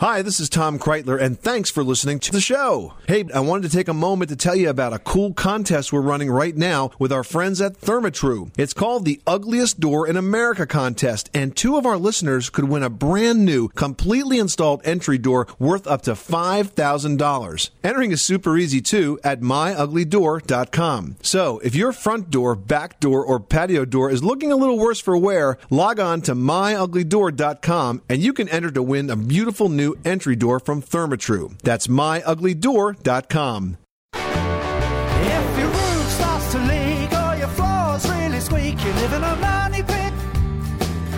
Hi, 0.00 0.22
this 0.22 0.38
is 0.38 0.48
Tom 0.48 0.78
Kraeutler, 0.78 1.20
and 1.20 1.40
thanks 1.40 1.70
for 1.70 1.82
listening 1.82 2.20
to 2.20 2.30
the 2.30 2.40
show. 2.40 2.94
Hey, 3.08 3.24
I 3.34 3.40
wanted 3.40 3.68
to 3.68 3.76
take 3.76 3.88
a 3.88 3.92
moment 3.92 4.28
to 4.28 4.36
tell 4.36 4.54
you 4.54 4.70
about 4.70 4.92
a 4.92 5.00
cool 5.00 5.32
contest 5.32 5.92
we're 5.92 6.00
running 6.02 6.30
right 6.30 6.56
now 6.56 6.92
with 7.00 7.10
our 7.10 7.24
friends 7.24 7.60
at 7.60 7.80
Therma-Tru. 7.80 8.52
It's 8.56 8.72
called 8.72 9.04
the 9.04 9.20
Ugliest 9.26 9.80
Door 9.80 10.06
in 10.06 10.16
America 10.16 10.68
contest, 10.68 11.30
and 11.34 11.56
two 11.56 11.76
of 11.76 11.84
our 11.84 11.98
listeners 11.98 12.48
could 12.48 12.68
win 12.68 12.84
a 12.84 12.88
brand 12.88 13.44
new, 13.44 13.70
completely 13.70 14.38
installed 14.38 14.82
entry 14.84 15.18
door 15.18 15.48
worth 15.58 15.88
up 15.88 16.02
to 16.02 16.12
$5,000. 16.12 17.70
Entering 17.82 18.12
is 18.12 18.22
super 18.22 18.56
easy 18.56 18.80
too 18.80 19.18
at 19.24 19.40
myuglydoor.com. 19.40 21.16
So, 21.22 21.58
if 21.64 21.74
your 21.74 21.90
front 21.90 22.30
door, 22.30 22.54
back 22.54 23.00
door, 23.00 23.24
or 23.24 23.40
patio 23.40 23.84
door 23.84 24.12
is 24.12 24.22
looking 24.22 24.52
a 24.52 24.56
little 24.56 24.78
worse 24.78 25.00
for 25.00 25.16
wear, 25.18 25.58
log 25.70 25.98
on 25.98 26.22
to 26.22 26.36
myuglydoor.com 26.36 28.02
and 28.08 28.22
you 28.22 28.32
can 28.32 28.48
enter 28.50 28.70
to 28.70 28.80
win 28.80 29.10
a 29.10 29.16
beautiful 29.16 29.68
new 29.68 29.87
entry 30.04 30.36
door 30.36 30.60
from 30.60 30.82
Therma-Tru. 30.82 31.52
That's 31.62 31.86
myuglydoor.com. 31.86 33.76
If 34.14 35.58
your 35.58 35.68
roof 35.68 36.10
starts 36.10 36.52
to 36.52 36.58
leak 36.58 37.12
or 37.12 37.36
your 37.36 37.48
floor's 37.48 38.08
really 38.08 38.40
squeak, 38.40 38.84
you 38.84 38.92
live 38.92 39.12
in 39.12 39.22
a 39.24 39.36
money 39.36 39.82
pit. 39.82 40.12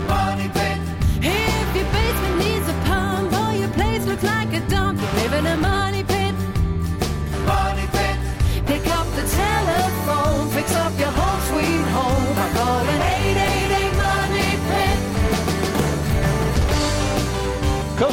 Money 0.08 0.48
pit. 0.48 0.78
If 1.22 1.76
your 1.76 1.84
basement 1.92 2.38
needs 2.38 2.68
a 2.68 2.74
pump 2.84 3.32
or 3.32 3.52
your 3.56 3.70
place 3.70 4.04
looks 4.06 4.22
like 4.22 4.52
a 4.52 4.60
dump, 4.68 5.00
you 5.00 5.06
live 5.22 5.32
in 5.34 5.46
a 5.46 5.56
money 5.56 5.79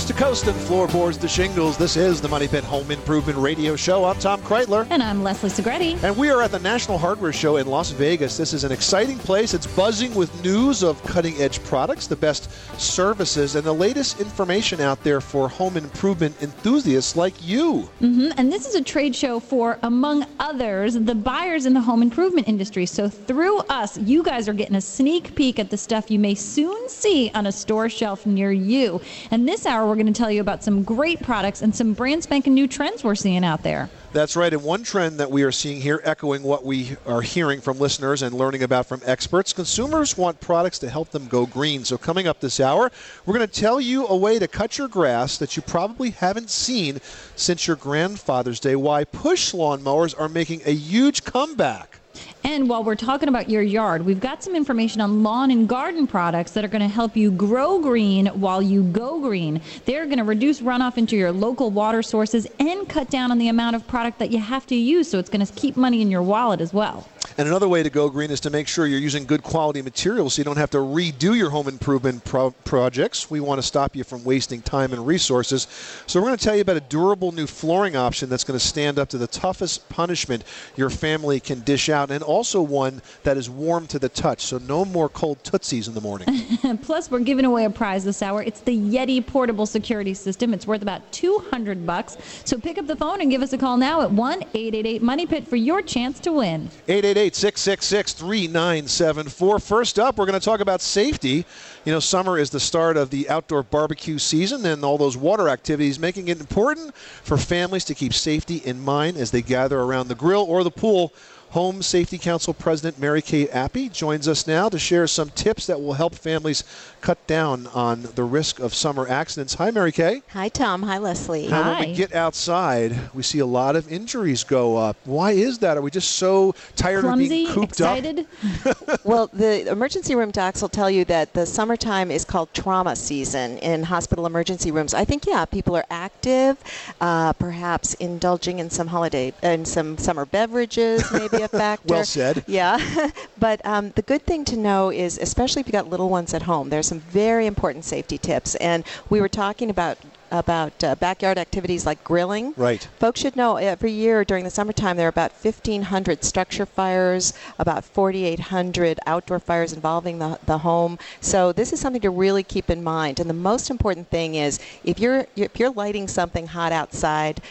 Coast 0.08 0.20
to 0.20 0.24
coast 0.24 0.48
and 0.48 0.68
floorboards 0.68 1.18
to 1.18 1.28
shingles. 1.28 1.76
This 1.76 1.98
is 1.98 2.22
the 2.22 2.30
Money 2.30 2.48
Pit 2.48 2.64
Home 2.64 2.92
Improvement 2.92 3.38
Radio 3.38 3.76
Show. 3.76 4.06
I'm 4.06 4.18
Tom 4.20 4.42
Kraeutler. 4.42 4.88
And 4.90 5.04
I'm 5.04 5.22
Leslie 5.22 5.50
Segrete. 5.50 6.02
And 6.02 6.16
we 6.16 6.30
are 6.30 6.42
at 6.42 6.52
the 6.52 6.60
National 6.60 6.98
Hardware 6.98 7.34
Show 7.34 7.58
in 7.58 7.68
Las 7.68 7.92
Vegas. 7.92 8.38
This 8.38 8.54
is 8.54 8.64
an 8.64 8.72
exciting 8.72 9.18
place. 9.18 9.54
It's 9.54 9.68
buzzing 9.68 10.16
with 10.16 10.32
news 10.46 10.82
of 10.82 11.04
cutting 11.04 11.36
edge 11.42 11.62
products, 11.66 12.08
the 12.08 12.16
best 12.16 12.50
services, 12.80 13.56
and 13.56 13.66
the 13.66 13.74
latest 13.74 14.22
information 14.22 14.80
out 14.80 15.04
there 15.04 15.20
for 15.20 15.50
home 15.50 15.76
improvement 15.76 16.42
enthusiasts 16.42 17.18
like 17.18 17.34
you. 17.46 17.82
hmm 18.00 18.30
And 18.38 18.50
this 18.50 18.66
is 18.66 18.76
a 18.76 18.84
trade 18.84 19.14
show 19.14 19.42
for, 19.42 19.78
among 19.84 20.26
others, 20.40 20.94
the 20.94 21.16
buyers 21.16 21.66
in 21.66 21.74
the 21.74 21.82
home 21.82 22.02
improvement 22.02 22.48
industry. 22.48 22.86
So 22.86 23.10
through 23.10 23.58
us, 23.70 23.98
you 23.98 24.24
guys 24.24 24.48
are 24.48 24.54
getting 24.54 24.76
a 24.76 24.82
sneak 24.82 25.36
peek 25.36 25.60
at 25.60 25.70
the 25.70 25.78
stuff 25.78 26.10
you 26.10 26.20
may 26.20 26.36
soon 26.36 26.88
see 26.88 27.30
on 27.34 27.48
a 27.48 27.52
store 27.52 27.90
shelf 27.90 28.26
near 28.26 28.54
you. 28.54 29.02
And 29.32 29.46
this 29.50 29.66
hour, 29.66 29.86
we're 29.86 29.97
going 29.98 30.14
to 30.14 30.18
tell 30.18 30.32
you 30.32 30.42
about 30.42 30.64
some 30.64 30.84
great 30.84 31.22
products 31.22 31.62
and 31.62 31.76
some 31.76 31.94
brand 31.94 32.24
spanking 32.24 32.54
new 32.54 32.68
trends 32.68 33.04
we're 33.04 33.16
seeing 33.16 33.44
out 33.44 33.64
there. 33.64 33.90
That's 34.14 34.36
right. 34.36 34.52
And 34.54 34.64
one 34.64 34.84
trend 34.84 35.20
that 35.20 35.30
we 35.30 35.44
are 35.44 35.52
seeing 35.52 35.82
here, 35.82 36.02
echoing 36.04 36.44
what 36.44 36.66
we 36.66 36.96
are 37.06 37.22
hearing 37.22 37.62
from 37.62 37.80
listeners 37.80 38.22
and 38.22 38.34
learning 38.34 38.64
about 38.64 38.86
from 38.86 39.02
experts, 39.06 39.54
consumers 39.54 40.18
want 40.18 40.40
products 40.40 40.80
to 40.80 40.90
help 40.90 41.10
them 41.10 41.28
go 41.28 41.46
green. 41.46 41.84
So, 41.86 41.98
coming 41.98 42.28
up 42.28 42.40
this 42.40 42.60
hour, 42.60 42.92
we're 43.26 43.36
going 43.36 43.48
to 43.48 43.62
tell 43.62 43.82
you 43.82 44.08
a 44.08 44.16
way 44.16 44.40
to 44.40 44.48
cut 44.48 44.78
your 44.78 44.88
grass 44.88 45.38
that 45.38 45.56
you 45.56 45.62
probably 45.62 46.12
haven't 46.12 46.50
seen 46.50 47.00
since 47.36 47.68
your 47.68 47.76
grandfather's 47.76 48.60
day, 48.60 48.76
why 48.76 49.04
push 49.04 49.54
lawnmowers 49.54 50.20
are 50.20 50.30
making 50.30 50.62
a 50.66 50.74
huge 50.74 51.24
comeback. 51.24 52.00
And 52.44 52.70
while 52.70 52.84
we're 52.84 52.96
talking 52.96 53.30
about 53.30 53.50
your 53.50 53.62
yard, 53.62 54.06
we've 54.06 54.20
got 54.20 54.44
some 54.44 54.56
information 54.56 55.02
on 55.02 55.24
lawn 55.24 55.52
and 55.52 55.68
garden 55.68 56.08
products 56.08 56.52
that 56.52 56.64
are 56.64 56.70
going 56.70 56.82
to 56.82 56.88
help 56.88 57.18
you 57.18 57.32
grow 57.32 57.80
green 57.80 58.28
while 58.28 58.62
you 58.62 58.84
go 58.84 59.20
green. 59.20 59.62
They're 59.86 60.06
going 60.06 60.18
to 60.18 60.24
reduce 60.24 60.62
runoff 60.62 60.98
into 60.98 61.16
your 61.16 61.32
local 61.32 61.72
water 61.72 62.02
sources 62.02 62.48
and 62.60 62.88
cut 62.88 63.10
down 63.10 63.32
on 63.32 63.38
the 63.38 63.50
amount 63.50 63.76
of 63.76 63.86
product 63.88 64.20
that 64.20 64.32
you 64.32 64.40
have 64.40 64.66
to 64.68 64.76
use, 64.76 65.10
so 65.10 65.20
it's 65.20 65.30
going 65.30 65.46
to 65.46 65.54
keep 65.54 65.76
money 65.76 66.02
in 66.02 66.10
your 66.10 66.24
wallet 66.24 66.62
as 66.62 66.74
well. 66.74 67.08
And 67.38 67.48
another 67.48 67.68
way 67.68 67.84
to 67.84 67.90
go 67.90 68.10
green 68.10 68.32
is 68.32 68.40
to 68.42 68.50
make 68.50 68.68
sure 68.68 68.88
you're 68.88 69.00
using 69.00 69.26
good 69.26 69.44
quality 69.44 69.82
materials 69.82 70.36
so 70.36 70.40
you 70.40 70.44
don't 70.44 70.58
have 70.58 70.70
to 70.72 70.78
redo 70.78 71.36
your 71.36 71.50
home 71.50 71.68
improvement 71.68 72.24
pro- 72.24 72.52
projects. 72.52 73.30
We 73.30 73.40
want 73.40 73.60
to 73.60 73.64
stop 73.64 73.96
you 73.96 74.04
from 74.04 74.24
wasting 74.24 74.62
time 74.62 74.94
and 74.94 75.06
resources. 75.06 75.68
So, 76.08 76.20
we're 76.20 76.28
going 76.28 76.38
to 76.38 76.44
tell 76.44 76.56
you 76.56 76.62
about 76.62 76.78
a 76.78 76.82
durable 76.82 77.32
new 77.32 77.48
flooring 77.48 77.96
option 77.96 78.30
that's 78.30 78.44
going 78.44 78.60
to 78.60 78.66
stand 78.66 79.00
up 79.00 79.10
to 79.10 79.18
the 79.18 79.28
toughest 79.28 79.88
punishment 79.90 80.44
your 80.76 80.90
family 80.90 81.40
can 81.40 81.62
dish 81.62 81.90
out, 81.90 82.12
and 82.12 82.24
also 82.24 82.62
one 82.62 83.02
that 83.24 83.38
is 83.38 83.50
warm 83.50 83.88
to 83.88 84.00
the 84.00 84.10
touch. 84.10 84.42
So, 84.42 84.58
no 84.60 84.86
more 84.86 85.10
cold 85.10 85.44
tootsies 85.44 85.88
in 85.88 85.94
the 85.94 86.02
morning. 86.02 86.28
Plus, 86.82 87.10
we're 87.12 87.20
giving 87.20 87.46
away 87.46 87.66
a 87.66 87.70
prize 87.70 88.04
this 88.04 88.22
hour. 88.22 88.44
It's 88.44 88.62
the 88.62 88.78
Yeti 88.78 89.26
portable 89.26 89.66
security 89.66 90.14
system. 90.14 90.54
It's 90.54 90.68
worth 90.68 90.82
about 90.82 91.12
200 91.12 91.86
bucks. 91.86 92.18
So 92.46 92.58
pick 92.58 92.78
up 92.78 92.88
the 92.88 92.96
phone 92.96 93.22
and 93.22 93.30
give 93.30 93.42
us 93.42 93.54
a 93.54 93.58
call 93.58 93.78
now 93.78 94.02
at 94.02 94.10
1-888 94.10 95.02
Money 95.02 95.26
Pit 95.26 95.48
for 95.48 95.56
your 95.56 95.82
chance 95.82 96.20
to 96.22 96.32
win. 96.32 96.70
888 96.88 97.17
666 97.18 98.14
3974. 98.14 99.60
First 99.60 99.98
up, 99.98 100.18
we're 100.18 100.28
going 100.28 100.40
to 100.40 100.46
talk 100.46 100.60
about 100.60 100.82
safety. 100.82 101.46
You 101.84 101.92
know, 101.92 102.00
summer 102.00 102.38
is 102.38 102.52
the 102.52 102.60
start 102.60 102.96
of 102.96 103.10
the 103.10 103.28
outdoor 103.28 103.64
barbecue 103.64 104.20
season 104.20 104.64
and 104.68 104.86
all 104.86 105.00
those 105.00 105.18
water 105.18 105.50
activities, 105.50 105.98
making 105.98 106.28
it 106.28 106.40
important 106.40 106.96
for 106.96 107.36
families 107.36 107.86
to 107.86 107.96
keep 107.96 108.14
safety 108.14 108.58
in 108.58 108.80
mind 108.80 109.18
as 109.18 109.32
they 109.32 109.42
gather 109.42 109.80
around 109.80 110.10
the 110.10 110.16
grill 110.16 110.44
or 110.44 110.64
the 110.64 110.70
pool. 110.70 111.12
Home 111.52 111.82
Safety 111.82 112.18
Council 112.18 112.54
President 112.54 113.00
Meri-K 113.00 113.48
Appy 113.50 113.88
joins 113.88 114.28
us 114.28 114.48
now 114.48 114.68
to 114.68 114.78
share 114.78 115.08
some 115.08 115.30
tips 115.30 115.66
that 115.68 115.80
will 115.82 115.94
help 115.94 116.14
families 116.14 116.64
cut 117.00 117.26
down 117.26 117.68
on 117.68 118.02
the 118.16 118.24
risk 118.24 118.60
of 118.60 118.74
summer 118.74 119.08
accidents. 119.08 119.54
Hi, 119.54 119.72
Meri-K. 119.72 120.24
Hi, 120.30 120.50
Tom. 120.50 120.84
Hi, 120.84 120.98
Leslie. 120.98 121.48
Now, 121.48 121.80
when 121.80 121.90
we 121.90 121.96
get 121.96 122.14
outside, 122.14 122.98
we 123.14 123.24
see 123.24 123.40
a 123.40 123.46
lot 123.46 123.76
of 123.76 123.90
injuries 123.92 124.44
go 124.44 124.76
up. 124.76 124.98
Why 125.06 125.32
is 125.32 125.60
that? 125.60 125.78
Are 125.78 125.82
we 125.82 125.90
just 125.90 126.12
so 126.12 126.54
tired 126.76 127.06
of 127.06 127.18
being 127.18 127.48
cooped 127.48 127.80
up? 127.80 127.98
excited. 127.98 128.28
well, 129.06 129.28
the 129.32 129.72
emergency 129.72 130.16
room 130.16 130.32
docs 130.32 130.62
will 130.62 130.70
tell 130.70 130.92
you 130.92 131.06
that 131.06 131.34
the 131.34 131.46
summertime 131.46 132.12
is 132.12 132.26
called 132.26 132.54
trauma 132.54 132.96
season 132.96 133.58
in 133.60 133.84
hospital 133.84 134.26
emergency 134.26 134.72
rooms. 134.72 134.94
I 134.94 135.06
think, 135.06 135.26
yeah, 135.26 135.46
people 135.46 135.78
are 135.78 135.86
active, 135.90 136.58
uh, 137.00 137.34
perhaps 137.34 137.94
indulging 137.96 138.60
in 138.60 138.70
some 138.70 138.88
holiday 138.88 139.34
and 139.42 139.68
some 139.68 139.98
summer 139.98 140.26
beverages, 140.26 141.10
maybe 141.12 141.37
a 141.42 141.48
factor. 141.64 141.94
Well 141.94 142.06
said. 142.06 142.44
Yeah, 142.48 143.10
but 143.40 143.66
um, 143.66 143.92
the 143.92 144.02
good 144.02 144.26
thing 144.26 144.46
to 144.46 144.58
know 144.58 144.92
is, 144.92 145.18
especially 145.18 145.62
if 145.62 145.68
you've 145.68 145.74
got 145.74 145.90
little 145.90 146.10
ones 146.10 146.34
at 146.34 146.44
home, 146.44 146.70
there's 146.70 146.88
some 146.88 147.00
very 147.00 147.46
important 147.46 147.86
safety 147.86 148.18
tips. 148.18 148.56
And 148.56 148.84
we 149.10 149.22
were 149.22 149.30
talking 149.30 149.70
about 149.70 149.98
about 150.32 150.84
uh, 150.84 150.96
backyard 150.96 151.38
activities 151.38 151.86
like 151.86 152.04
grilling. 152.04 152.54
Right. 152.58 152.88
Folks 153.00 153.22
should 153.22 153.36
know 153.36 153.58
every 153.58 153.92
year 153.92 154.26
during 154.26 154.44
the 154.44 154.50
summertime 154.50 154.98
there 154.98 155.08
are 155.08 155.10
about 155.10 155.32
1,500 155.32 156.24
structure 156.24 156.66
fires, 156.66 157.34
about 157.60 157.86
4,800 157.86 159.00
outdoor 159.06 159.40
fires 159.40 159.74
involving 159.74 160.20
the, 160.20 160.40
the 160.46 160.60
home. 160.60 161.00
So 161.22 161.52
this 161.52 161.72
is 161.72 161.80
something 161.80 162.02
to 162.02 162.10
really 162.10 162.44
keep 162.44 162.70
in 162.70 162.84
mind. 162.84 163.20
And 163.20 163.30
the 163.30 163.34
most 163.34 163.70
important 163.70 164.10
thing 164.10 164.36
is 164.36 164.60
if 164.84 165.00
you're 165.00 165.26
if 165.36 165.60
you're 165.60 165.72
lighting 165.72 166.08
something 166.08 166.48
hot 166.48 166.72
outside, 166.72 167.42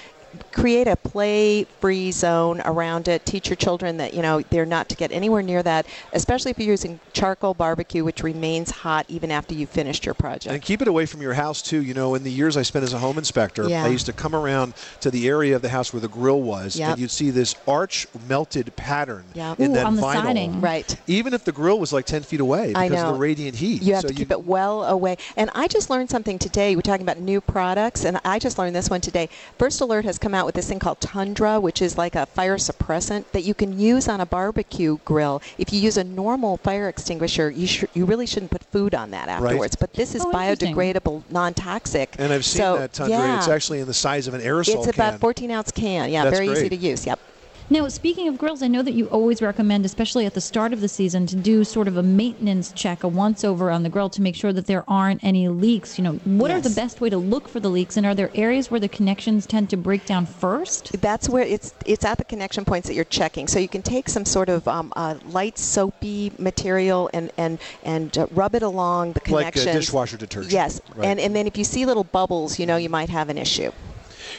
create 0.52 0.86
a 0.86 0.96
play-free 0.96 2.12
zone 2.12 2.60
around 2.64 3.08
it. 3.08 3.24
Teach 3.26 3.48
your 3.48 3.56
children 3.56 3.96
that 3.98 4.14
you 4.14 4.22
know 4.22 4.40
they're 4.50 4.66
not 4.66 4.88
to 4.88 4.96
get 4.96 5.12
anywhere 5.12 5.42
near 5.42 5.62
that, 5.62 5.86
especially 6.12 6.50
if 6.50 6.58
you're 6.58 6.68
using 6.68 7.00
charcoal 7.12 7.54
barbecue, 7.54 8.04
which 8.04 8.22
remains 8.22 8.70
hot 8.70 9.06
even 9.08 9.30
after 9.30 9.54
you've 9.54 9.70
finished 9.70 10.04
your 10.04 10.14
project. 10.14 10.52
And 10.52 10.62
keep 10.62 10.82
it 10.82 10.88
away 10.88 11.06
from 11.06 11.22
your 11.22 11.34
house 11.34 11.62
too. 11.62 11.82
You 11.82 11.94
know, 11.94 12.14
in 12.14 12.22
the 12.24 12.30
years 12.30 12.56
I 12.56 12.62
spent 12.62 12.84
as 12.84 12.92
a 12.92 12.98
home 12.98 13.18
inspector, 13.18 13.68
Yeah. 13.68 13.84
I 13.84 13.88
used 13.88 14.06
to 14.06 14.12
come 14.12 14.34
around 14.34 14.74
to 15.00 15.10
the 15.10 15.28
area 15.28 15.56
of 15.56 15.62
the 15.62 15.68
house 15.68 15.92
where 15.92 16.00
the 16.00 16.08
grill 16.08 16.42
was, 16.42 16.76
Yep. 16.76 16.90
and 16.90 16.98
you'd 17.00 17.10
see 17.10 17.30
this 17.30 17.54
arch 17.66 18.06
melted 18.28 18.74
pattern 18.76 19.24
Yep. 19.34 19.60
in 19.60 19.70
Ooh, 19.70 19.74
that 19.74 19.86
on 19.86 19.96
the 19.96 20.02
vinyl. 20.02 20.22
siding. 20.22 20.60
Right. 20.60 20.96
Even 21.06 21.34
if 21.34 21.44
the 21.44 21.52
grill 21.52 21.78
was 21.78 21.92
like 21.92 22.04
10 22.06 22.22
feet 22.22 22.40
away 22.40 22.68
because 22.68 22.92
I 22.92 23.06
of 23.06 23.14
the 23.14 23.18
radiant 23.18 23.56
heat. 23.56 23.82
You 23.82 23.94
have 23.94 24.02
so 24.02 24.08
to 24.08 24.14
keep 24.14 24.30
it 24.30 24.44
well 24.46 24.84
away. 24.84 25.16
And 25.36 25.50
I 25.54 25.68
just 25.68 25.90
learned 25.90 26.10
something 26.10 26.38
today. 26.38 26.74
We're 26.74 26.82
talking 26.82 27.02
about 27.02 27.18
new 27.20 27.40
products, 27.40 28.04
and 28.04 28.20
I 28.24 28.38
just 28.38 28.58
learned 28.58 28.74
this 28.76 28.90
one 28.90 29.00
today. 29.00 29.28
First 29.58 29.80
Alert 29.80 30.04
has 30.04 30.18
come 30.26 30.34
out 30.34 30.44
with 30.44 30.56
this 30.56 30.66
thing 30.68 30.80
called 30.80 31.00
Tundra, 31.00 31.60
which 31.60 31.80
is 31.80 31.96
like 31.96 32.16
a 32.16 32.26
fire 32.26 32.56
suppressant 32.56 33.30
that 33.30 33.42
you 33.42 33.54
can 33.54 33.78
use 33.78 34.08
on 34.08 34.20
a 34.20 34.26
barbecue 34.26 34.98
grill. 35.04 35.40
If 35.56 35.72
you 35.72 35.78
use 35.78 35.96
a 35.96 36.02
normal 36.02 36.56
fire 36.56 36.88
extinguisher, 36.88 37.48
you 37.48 37.68
sh- 37.68 37.84
you 37.94 38.04
really 38.06 38.26
shouldn't 38.26 38.50
put 38.50 38.64
food 38.64 38.92
on 38.92 39.12
that 39.12 39.28
afterwards. 39.28 39.76
But 39.76 39.92
this 39.94 40.16
is 40.16 40.24
Oh, 40.24 40.32
biodegradable, 40.32 41.22
non-toxic. 41.30 42.16
And 42.18 42.32
I've 42.32 42.44
seen 42.44 42.58
So, 42.58 42.78
that 42.78 42.92
Tundra. 42.92 43.16
Yeah. 43.18 43.38
It's 43.38 43.46
actually 43.46 43.78
in 43.78 43.86
the 43.86 43.94
size 43.94 44.26
of 44.26 44.34
an 44.34 44.40
aerosol 44.40 44.72
can. 44.72 44.78
It's 44.78 44.88
about 44.88 45.10
can. 45.12 45.18
14 45.20 45.50
ounce 45.52 45.70
can. 45.70 46.10
Yeah, 46.10 46.24
That's 46.24 46.36
very 46.36 46.50
easy 46.50 46.68
to 46.70 46.76
use. 46.76 47.06
Yep. 47.06 47.20
Now, 47.68 47.88
speaking 47.88 48.28
of 48.28 48.38
grills, 48.38 48.62
I 48.62 48.68
know 48.68 48.82
that 48.82 48.92
you 48.94 49.06
always 49.06 49.42
recommend, 49.42 49.84
especially 49.84 50.24
at 50.24 50.34
the 50.34 50.40
start 50.40 50.72
of 50.72 50.80
the 50.80 50.86
season, 50.88 51.26
to 51.26 51.34
do 51.34 51.64
sort 51.64 51.88
of 51.88 51.96
a 51.96 52.02
maintenance 52.02 52.70
check, 52.70 53.02
a 53.02 53.08
once 53.08 53.42
over 53.42 53.72
on 53.72 53.82
the 53.82 53.88
grill 53.88 54.08
to 54.10 54.22
make 54.22 54.36
sure 54.36 54.52
that 54.52 54.66
there 54.66 54.84
aren't 54.88 55.24
any 55.24 55.48
leaks. 55.48 55.98
You 55.98 56.04
know, 56.04 56.12
what 56.24 56.52
are 56.52 56.60
the 56.60 56.70
best 56.70 57.00
way 57.00 57.10
to 57.10 57.18
look 57.18 57.48
for 57.48 57.58
the 57.58 57.68
leaks, 57.68 57.96
and 57.96 58.06
are 58.06 58.14
there 58.14 58.30
areas 58.34 58.70
where 58.70 58.78
the 58.78 58.88
connections 58.88 59.46
tend 59.46 59.68
to 59.70 59.76
break 59.76 60.06
down 60.06 60.26
first? 60.26 61.00
That's 61.00 61.28
where 61.28 61.42
it's 61.42 61.74
it's 61.84 62.04
at 62.04 62.18
the 62.18 62.24
connection 62.24 62.64
points 62.64 62.86
that 62.86 62.94
you're 62.94 63.04
checking. 63.04 63.48
So 63.48 63.58
you 63.58 63.68
can 63.68 63.82
take 63.82 64.08
some 64.08 64.24
sort 64.24 64.48
of 64.48 64.68
um, 64.68 64.92
uh, 64.94 65.16
light 65.24 65.58
soapy 65.58 66.30
material 66.38 67.10
and 67.12 67.32
and 67.36 67.58
and 67.82 68.16
uh, 68.16 68.28
rub 68.30 68.54
it 68.54 68.62
along 68.62 69.14
the 69.14 69.32
Like, 69.32 69.56
uh, 69.56 69.64
dishwasher 69.64 70.16
detergent. 70.16 70.52
Yes, 70.52 70.80
Right. 70.94 71.08
and 71.08 71.18
and 71.18 71.34
then 71.34 71.48
if 71.48 71.58
you 71.58 71.64
see 71.64 71.84
little 71.84 72.04
bubbles, 72.04 72.60
you 72.60 72.66
know 72.66 72.76
you 72.76 72.90
might 72.90 73.08
have 73.08 73.28
an 73.28 73.38
issue. 73.38 73.72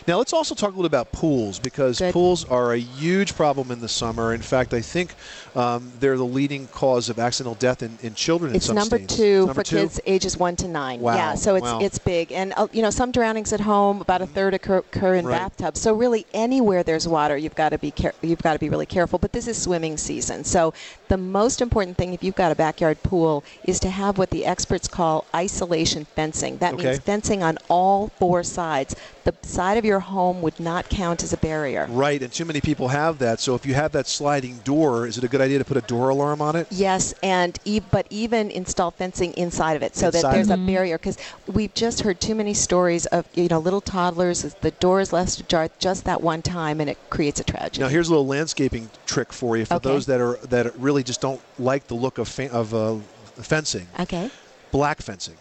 Now 0.06 0.18
let's 0.18 0.34
also 0.34 0.54
talk 0.54 0.70
a 0.70 0.76
little 0.76 0.86
about 0.86 1.12
pools 1.12 1.60
because 1.60 2.00
Good. 2.00 2.14
pools 2.14 2.46
are 2.46 2.74
a 2.74 2.78
huge 2.78 3.36
problem 3.36 3.72
in 3.72 3.80
the 3.80 3.88
summer. 3.88 4.34
In 4.34 4.42
fact, 4.42 4.74
I 4.74 4.82
think 4.82 5.14
um, 5.56 5.92
they're 6.00 6.18
the 6.18 6.26
leading 6.26 6.68
cause 6.68 7.10
of 7.10 7.20
accidental 7.20 7.56
death 7.56 7.82
in, 7.82 7.98
in 8.04 8.14
children. 8.14 8.56
It's 8.56 8.66
in 8.66 8.68
some 8.70 8.76
number 8.76 8.98
states. 8.98 9.16
two 9.16 9.38
Number 9.48 9.54
for 9.54 9.64
two? 9.64 9.78
kids 9.78 10.00
ages 10.06 10.38
one 10.38 10.56
to 10.58 10.68
nine. 10.68 11.00
Wow, 11.00 11.16
Yeah, 11.16 11.36
so 11.36 11.56
it's 11.56 11.64
wow. 11.64 11.80
it's 11.80 11.98
big, 11.98 12.32
and 12.32 12.54
uh, 12.58 12.68
you 12.72 12.82
know 12.82 12.90
some 12.90 13.12
drownings 13.12 13.54
at 13.54 13.62
home, 13.62 14.02
about 14.02 14.22
a 14.22 14.28
third 14.28 14.54
occur, 14.54 14.78
occur 14.80 15.16
in 15.16 15.26
Right. 15.26 15.40
bathtubs. 15.40 15.82
So 15.82 15.94
really, 15.94 16.26
anywhere 16.34 16.84
there's 16.84 17.08
water, 17.08 17.38
you've 17.38 17.56
got 17.56 17.70
to 17.70 17.78
be 17.78 17.92
care- 17.92 18.14
you've 18.22 18.42
got 18.42 18.54
to 18.54 18.60
be 18.60 18.70
really 18.70 18.86
careful. 18.86 19.18
But 19.20 19.32
this 19.34 19.48
is 19.48 19.58
swimming 19.62 19.98
season, 19.98 20.44
so 20.44 20.74
the 21.08 21.18
most 21.18 21.62
important 21.62 21.98
thing 21.98 22.14
if 22.14 22.24
you've 22.24 22.36
got 22.36 22.52
a 22.52 22.56
backyard 22.56 23.02
pool 23.04 23.44
is 23.64 23.80
to 23.82 23.90
have 23.90 24.18
what 24.18 24.30
the 24.30 24.46
experts 24.46 24.88
call 24.88 25.26
isolation 25.36 26.06
fencing. 26.16 26.58
That 26.58 26.74
Okay. 26.76 26.84
means 26.86 27.00
fencing 27.00 27.42
on 27.44 27.58
all 27.70 28.12
four 28.20 28.44
sides. 28.44 28.96
The 29.28 29.36
side 29.46 29.78
of 29.78 29.84
your 29.84 30.00
home 30.00 30.42
would 30.42 30.58
not 30.58 30.88
count 30.88 31.22
as 31.22 31.34
a 31.34 31.38
barrier. 31.38 31.86
Right, 31.90 32.24
and 32.24 32.32
too 32.32 32.46
many 32.46 32.62
people 32.62 32.88
have 32.88 33.18
that. 33.20 33.42
So 33.42 33.56
if 33.56 33.66
you 33.66 33.74
have 33.74 33.92
that 33.92 34.08
sliding 34.08 34.60
door, 34.60 35.06
is 35.06 35.18
it 35.18 35.24
a 35.26 35.28
good 35.28 35.42
idea 35.42 35.58
to 35.58 35.66
put 35.66 35.76
a 35.76 35.82
door 35.82 36.08
alarm 36.08 36.42
on 36.42 36.56
it? 36.56 36.68
Yes, 36.72 37.14
and 37.22 37.60
e- 37.66 37.82
but 37.82 38.08
even 38.10 38.50
install 38.50 38.92
fencing 38.92 39.34
inside 39.34 39.74
of 39.76 39.84
it 39.84 39.98
so 39.98 40.06
Inside 40.08 40.22
that 40.22 40.32
there's 40.32 40.50
of 40.50 40.62
a 40.62 40.66
barrier 40.66 40.98
because 40.98 41.18
we've 41.46 41.74
just 41.74 42.04
heard 42.04 42.22
too 42.22 42.36
many 42.36 42.54
stories 42.54 43.06
of 43.08 43.26
you 43.34 43.50
know 43.50 43.60
little 43.60 43.82
toddlers 43.82 44.44
the 44.62 44.72
door 44.72 45.02
is 45.02 45.12
left 45.12 45.38
ajar 45.42 45.68
just 45.78 46.06
that 46.06 46.22
one 46.22 46.42
time 46.42 46.80
and 46.80 46.90
it 46.90 46.98
creates 47.10 47.42
a 47.42 47.44
tragedy. 47.44 47.82
Now 47.82 47.90
here's 47.90 48.08
a 48.08 48.12
little 48.12 48.28
landscaping 48.28 48.90
trick 49.06 49.34
for 49.34 49.58
you 49.58 49.66
for 49.66 49.74
Okay. 49.76 49.90
those 49.90 50.06
that 50.06 50.22
are 50.22 50.38
that 50.48 50.74
really 50.80 51.04
just 51.04 51.20
don't 51.20 51.42
like 51.60 51.88
the 51.88 51.96
look 51.96 52.18
of 52.18 52.30
fa- 52.30 52.50
of 52.54 52.74
uh, 52.74 52.96
fencing. 53.42 53.88
okay. 54.00 54.32
Black 54.72 55.02
fencing. 55.02 55.36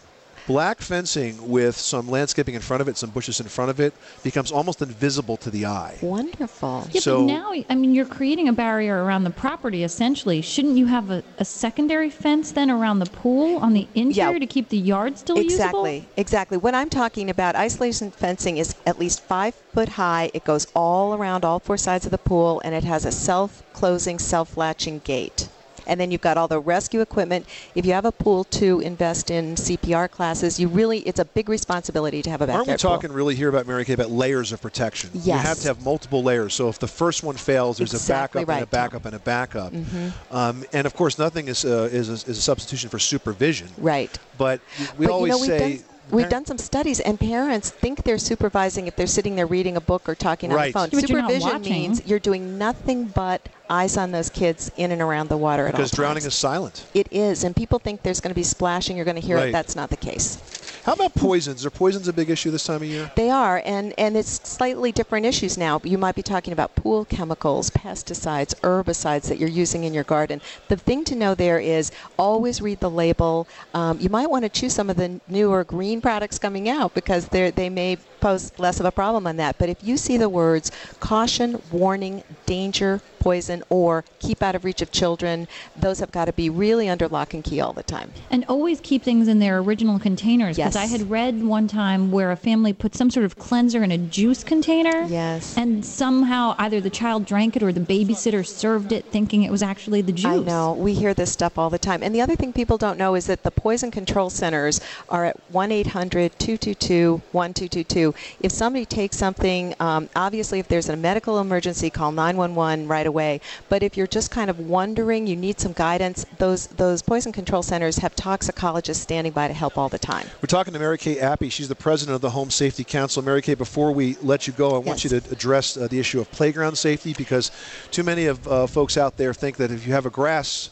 Black 0.47 0.79
fencing 0.79 1.49
with 1.49 1.75
some 1.75 2.09
landscaping 2.09 2.55
in 2.55 2.61
front 2.61 2.79
of 2.79 2.87
it, 2.87 2.95
some 2.95 3.09
bushes 3.09 3.41
in 3.41 3.47
front 3.47 3.69
of 3.69 3.81
it, 3.81 3.93
becomes 4.23 4.49
almost 4.49 4.81
invisible 4.81 5.35
to 5.35 5.49
the 5.51 5.65
eye. 5.65 5.97
Wonderful. 6.01 6.87
Yeah, 6.93 7.01
So- 7.01 7.17
but 7.27 7.33
now, 7.33 7.51
I 7.69 7.75
mean, 7.75 7.93
you're 7.93 8.05
creating 8.05 8.47
a 8.47 8.53
barrier 8.53 9.03
around 9.03 9.25
the 9.25 9.29
property 9.29 9.83
essentially. 9.83 10.41
Shouldn't 10.41 10.77
you 10.77 10.85
have 10.85 11.11
a, 11.11 11.21
a 11.37 11.43
secondary 11.43 12.09
fence 12.09 12.53
then 12.53 12.71
around 12.71 12.99
the 12.99 13.07
pool 13.07 13.57
on 13.57 13.73
the 13.73 13.89
interior 13.93 14.39
to 14.39 14.45
keep 14.47 14.69
the 14.69 14.77
yard 14.77 15.17
still 15.17 15.35
usable? 15.35 15.85
Exactly, 15.85 16.07
exactly. 16.15 16.57
What 16.57 16.73
I'm 16.73 16.89
talking 16.89 17.29
about, 17.29 17.57
isolation 17.57 18.09
fencing 18.11 18.55
is 18.55 18.73
at 18.85 18.97
least 18.97 19.19
five 19.19 19.53
foot 19.73 19.89
high. 19.89 20.31
It 20.33 20.45
goes 20.45 20.65
all 20.73 21.13
around 21.13 21.43
all 21.43 21.59
four 21.59 21.75
sides 21.75 22.05
of 22.05 22.11
the 22.11 22.17
pool, 22.17 22.61
and 22.63 22.73
it 22.73 22.85
has 22.85 23.03
a 23.03 23.11
self-closing, 23.11 24.17
self-latching 24.19 24.99
gate. 24.99 25.49
And 25.87 25.99
then 25.99 26.11
you've 26.11 26.21
got 26.21 26.37
all 26.37 26.47
the 26.47 26.59
rescue 26.59 27.01
equipment. 27.01 27.47
If 27.73 27.85
you 27.85 27.93
have 27.93 28.05
a 28.05 28.11
pool 28.11 28.43
to 28.45 28.79
invest 28.81 29.31
in 29.31 29.55
CPR 29.55 30.11
classes, 30.11 30.59
you 30.59 30.67
really 30.67 30.99
it's 30.99 31.19
a 31.19 31.25
big 31.25 31.49
responsibility 31.49 32.21
to 32.21 32.29
have 32.29 32.41
a 32.41 32.47
backyard 32.47 32.67
Aren't 32.69 32.83
we 32.83 32.89
talking 32.89 33.09
pool. 33.09 33.17
really 33.17 33.35
here 33.35 33.49
about 33.49 33.65
Meri-K 33.65 33.93
about 33.93 34.11
layers 34.11 34.51
of 34.51 34.61
protection? 34.61 35.09
Yes. 35.13 35.25
You 35.25 35.33
have 35.33 35.59
to 35.59 35.67
have 35.69 35.83
multiple 35.83 36.21
layers. 36.21 36.53
So 36.53 36.67
if 36.69 36.77
the 36.77 36.87
first 36.87 37.23
one 37.23 37.35
fails, 37.35 37.77
there's 37.77 37.93
Exactly 37.93 38.43
a 38.43 38.45
backup 38.45 38.55
and 38.55 38.61
a 38.61 38.65
right, 38.65 38.71
Tom. 38.71 38.85
backup 38.89 39.05
and 39.05 39.15
a 39.15 39.19
backup. 39.19 39.73
Mm-hmm. 39.73 40.35
Um, 40.35 40.63
and 40.73 40.85
of 40.85 40.93
course, 40.93 41.17
nothing 41.17 41.47
is 41.47 41.65
uh, 41.65 41.89
is, 41.91 42.09
a, 42.09 42.13
is 42.13 42.37
a 42.37 42.41
substitution 42.41 42.89
for 42.89 42.99
supervision. 42.99 43.69
Right. 43.77 44.17
But 44.37 44.61
we 44.97 45.05
but 45.05 45.13
always 45.13 45.29
you 45.33 45.47
know, 45.47 45.53
we've 45.53 45.59
say 45.61 45.75
done, 45.77 45.85
we've 46.11 46.29
done 46.29 46.45
some 46.45 46.57
studies, 46.57 46.99
and 46.99 47.19
parents 47.19 47.69
think 47.69 48.03
they're 48.03 48.17
supervising 48.17 48.87
if 48.87 48.95
they're 48.95 49.07
sitting 49.07 49.35
there 49.35 49.47
reading 49.47 49.77
a 49.77 49.81
book 49.81 50.07
or 50.07 50.15
talking 50.15 50.51
Right. 50.51 50.75
on 50.75 50.89
the 50.89 50.91
phone. 50.91 51.01
But 51.01 51.09
you're 51.09 51.19
Supervision 51.21 51.61
means 51.61 52.05
you're 52.05 52.19
doing 52.19 52.57
nothing 52.57 53.05
but 53.05 53.49
eyes 53.69 53.97
on 53.97 54.11
those 54.11 54.29
kids 54.29 54.71
in 54.77 54.91
and 54.91 55.01
around 55.01 55.29
the 55.29 55.37
water 55.37 55.67
at 55.67 55.73
all 55.73 55.77
because 55.79 55.91
drowning 55.91 56.23
times. 56.23 56.33
is 56.33 56.35
silent. 56.35 56.85
It 56.93 57.07
is, 57.11 57.43
and 57.43 57.55
people 57.55 57.79
think 57.79 58.03
there's 58.03 58.19
going 58.21 58.31
to 58.31 58.35
be 58.35 58.43
splashing. 58.43 58.95
You're 58.95 59.05
going 59.05 59.19
to 59.19 59.25
hear 59.25 59.37
Right. 59.37 59.49
it. 59.49 59.51
That's 59.51 59.75
not 59.75 59.89
the 59.89 59.97
case. 59.97 60.37
How 60.83 60.93
about 60.93 61.13
poisons? 61.15 61.65
Are 61.65 61.69
poisons 61.69 62.07
a 62.07 62.13
big 62.13 62.29
issue 62.29 62.49
this 62.49 62.63
time 62.63 62.77
of 62.77 62.83
year? 62.87 63.11
They 63.15 63.29
are, 63.29 63.61
and 63.65 63.93
and 63.97 64.15
it's 64.15 64.39
slightly 64.47 64.93
different 64.93 65.25
issues 65.25 65.57
now. 65.57 65.81
You 65.83 65.97
might 65.97 66.15
be 66.15 66.23
talking 66.23 66.53
about 66.53 66.75
pool 66.75 67.03
chemicals, 67.03 67.69
pesticides, 67.71 68.55
herbicides 68.61 69.27
that 69.27 69.37
you're 69.37 69.49
using 69.49 69.83
in 69.83 69.93
your 69.93 70.05
garden. 70.05 70.41
The 70.69 70.77
thing 70.77 71.03
to 71.05 71.15
know 71.15 71.35
there 71.35 71.59
is 71.59 71.91
always 72.17 72.61
read 72.61 72.79
the 72.79 72.89
label. 72.89 73.49
Um, 73.73 73.99
you 73.99 74.09
might 74.09 74.29
want 74.29 74.43
to 74.45 74.49
choose 74.49 74.73
some 74.73 74.89
of 74.89 74.95
the 74.95 75.19
newer 75.27 75.65
green 75.65 75.99
products 75.99 76.39
coming 76.39 76.69
out 76.69 76.93
because 76.93 77.27
they 77.29 77.51
they 77.51 77.69
may 77.69 77.97
pose 78.27 78.51
less 78.57 78.79
of 78.79 78.85
a 78.85 78.91
problem 78.91 79.25
on 79.25 79.37
that. 79.37 79.57
But 79.57 79.69
if 79.69 79.83
you 79.83 79.95
see 79.97 80.17
the 80.17 80.29
words 80.29 80.71
caution, 80.99 81.61
warning, 81.71 82.23
danger, 82.45 83.01
poison, 83.19 83.63
or 83.69 84.05
keep 84.19 84.41
out 84.43 84.55
of 84.55 84.63
reach 84.63 84.81
of 84.81 84.91
children, 84.91 85.47
those 85.75 85.99
have 85.99 86.11
got 86.11 86.25
to 86.25 86.33
be 86.33 86.49
really 86.49 86.87
under 86.87 87.07
lock 87.07 87.33
and 87.33 87.43
key 87.43 87.59
all 87.59 87.73
the 87.73 87.83
time. 87.83 88.11
And 88.29 88.45
always 88.47 88.79
keep 88.81 89.03
things 89.03 89.27
in 89.27 89.39
their 89.39 89.57
original 89.59 89.99
containers. 89.99 90.55
Because 90.57 90.75
Yes. 90.75 90.83
I 90.83 90.85
had 90.85 91.09
read 91.09 91.43
one 91.43 91.67
time 91.67 92.11
where 92.11 92.31
a 92.31 92.35
family 92.35 92.73
put 92.73 92.95
some 92.95 93.09
sort 93.09 93.25
of 93.25 93.37
cleanser 93.37 93.83
in 93.83 93.91
a 93.91 93.97
juice 93.97 94.43
container. 94.43 95.03
Yes. 95.03 95.57
And 95.57 95.85
somehow 95.85 96.55
either 96.57 96.79
the 96.79 96.89
child 96.89 97.25
drank 97.25 97.55
it 97.55 97.63
or 97.63 97.71
the 97.71 97.81
babysitter 97.81 98.45
served 98.45 98.91
it 98.91 99.05
thinking 99.05 99.43
it 99.43 99.51
was 99.51 99.63
actually 99.63 100.01
the 100.01 100.11
juice. 100.11 100.25
I 100.25 100.37
know. 100.37 100.73
We 100.73 100.93
hear 100.93 101.13
this 101.13 101.31
stuff 101.31 101.57
all 101.57 101.69
the 101.69 101.79
time. 101.79 102.03
And 102.03 102.13
the 102.13 102.21
other 102.21 102.35
thing 102.35 102.53
people 102.53 102.77
don't 102.77 102.97
know 102.97 103.15
is 103.15 103.25
that 103.27 103.43
the 103.43 103.51
poison 103.51 103.91
control 103.91 104.29
centers 104.29 104.79
are 105.09 105.25
at 105.25 105.37
1 105.51 105.71
800 105.71 106.37
222 106.39 107.21
1222. 107.31 108.13
If 108.39 108.51
somebody 108.51 108.85
takes 108.85 109.17
something, 109.17 109.73
um, 109.79 110.09
obviously, 110.15 110.59
if 110.59 110.67
there's 110.67 110.89
a 110.89 110.95
medical 110.95 111.39
emergency, 111.39 111.89
call 111.89 112.11
911 112.11 112.87
right 112.87 113.07
away. 113.07 113.41
But 113.69 113.83
if 113.83 113.97
you're 113.97 114.07
just 114.07 114.31
kind 114.31 114.49
of 114.49 114.59
wondering, 114.59 115.27
you 115.27 115.35
need 115.35 115.59
some 115.59 115.73
guidance, 115.73 116.25
those, 116.37 116.67
those 116.67 117.01
poison 117.01 117.31
control 117.31 117.63
centers 117.63 117.97
have 117.97 118.15
toxicologists 118.15 119.03
standing 119.03 119.33
by 119.33 119.47
to 119.47 119.53
help 119.53 119.77
all 119.77 119.89
the 119.89 119.99
time. 119.99 120.27
We're 120.41 120.47
talking 120.47 120.73
to 120.73 120.79
Meri-K 120.79 121.19
Appy. 121.19 121.49
She's 121.49 121.67
the 121.67 121.75
president 121.75 122.15
of 122.15 122.21
the 122.21 122.29
Home 122.31 122.49
Safety 122.51 122.83
Council. 122.83 123.23
Meri-K, 123.23 123.55
before 123.55 123.91
we 123.91 124.15
let 124.21 124.47
you 124.47 124.53
go, 124.53 124.69
I 124.75 124.77
want 124.79 125.03
Yes. 125.03 125.11
you 125.11 125.19
to 125.19 125.31
address 125.31 125.77
uh, 125.77 125.87
the 125.87 125.99
issue 125.99 126.19
of 126.19 126.31
playground 126.31 126.75
safety 126.77 127.13
because 127.13 127.51
too 127.91 128.03
many 128.03 128.25
of 128.25 128.47
uh, 128.47 128.67
folks 128.67 128.97
out 128.97 129.17
there 129.17 129.33
think 129.33 129.57
that 129.57 129.71
if 129.71 129.85
you 129.85 129.93
have 129.93 130.05
a 130.05 130.09
grass, 130.09 130.69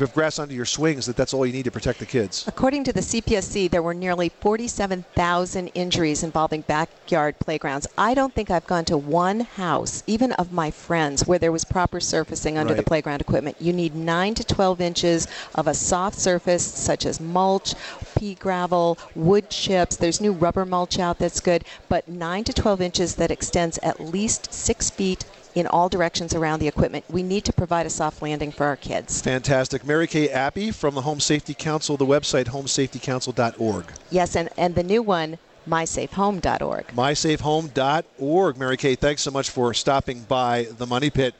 have 0.00 0.14
grass 0.14 0.38
under 0.38 0.54
your 0.54 0.64
swings, 0.64 1.06
that 1.06 1.16
that's 1.16 1.34
all 1.34 1.46
you 1.46 1.52
need 1.52 1.64
to 1.64 1.70
protect 1.70 1.98
the 1.98 2.06
kids. 2.06 2.44
According 2.46 2.84
to 2.84 2.92
the 2.92 3.00
CPSC, 3.00 3.70
there 3.70 3.82
were 3.82 3.94
nearly 3.94 4.28
47,000 4.28 5.68
injuries 5.68 6.22
involving 6.22 6.62
backyard 6.62 7.38
playgrounds. 7.38 7.86
I 7.96 8.14
don't 8.14 8.34
think 8.34 8.50
I've 8.50 8.66
gone 8.66 8.84
to 8.86 8.96
one 8.96 9.40
house, 9.40 10.02
even 10.06 10.32
of 10.32 10.52
my 10.52 10.70
friends, 10.70 11.26
where 11.26 11.38
there 11.38 11.52
was 11.52 11.64
proper 11.64 12.00
surfacing 12.00 12.58
under 12.58 12.74
the 12.74 12.82
playground 12.82 13.20
equipment. 13.20 13.56
You 13.60 13.72
need 13.72 13.94
9 13.94 14.34
to 14.34 14.44
12 14.44 14.80
inches 14.80 15.28
of 15.54 15.66
a 15.66 15.74
soft 15.74 16.18
surface, 16.18 16.64
such 16.64 17.06
as 17.06 17.20
mulch, 17.20 17.74
pea 18.16 18.34
gravel, 18.34 18.98
wood 19.14 19.50
chips. 19.50 19.96
There's 19.96 20.20
new 20.20 20.32
rubber 20.32 20.64
mulch 20.64 20.98
out 20.98 21.18
that's 21.18 21.40
good, 21.40 21.64
but 21.88 22.08
9 22.08 22.44
to 22.44 22.52
12 22.52 22.80
inches 22.80 23.14
that 23.16 23.30
extends 23.30 23.78
at 23.82 24.00
least 24.00 24.52
6 24.52 24.90
feet 24.90 25.24
in 25.54 25.66
all 25.66 25.88
directions 25.88 26.34
around 26.34 26.60
the 26.60 26.68
equipment. 26.68 27.04
We 27.08 27.22
need 27.22 27.44
to 27.44 27.52
provide 27.52 27.86
a 27.86 27.90
soft 27.90 28.22
landing 28.22 28.52
for 28.52 28.66
our 28.66 28.76
kids. 28.76 29.20
Fantastic. 29.22 29.84
Meri-K 29.84 30.28
Appy 30.30 30.70
from 30.70 30.94
the 30.94 31.02
Home 31.02 31.20
Safety 31.20 31.54
Council, 31.54 31.96
the 31.96 32.06
website 32.06 32.46
homesafetycouncil.org. 32.46 33.86
Yes, 34.10 34.36
and, 34.36 34.48
and 34.56 34.74
the 34.74 34.82
new 34.82 35.02
one, 35.02 35.38
mysafehome.org. 35.68 36.86
mysafehome.org. 36.88 38.58
Meri-K, 38.58 38.94
thanks 38.94 39.22
so 39.22 39.30
much 39.30 39.50
for 39.50 39.74
stopping 39.74 40.22
by 40.22 40.66
the 40.76 40.86
Money 40.86 41.10
Pit. 41.10 41.34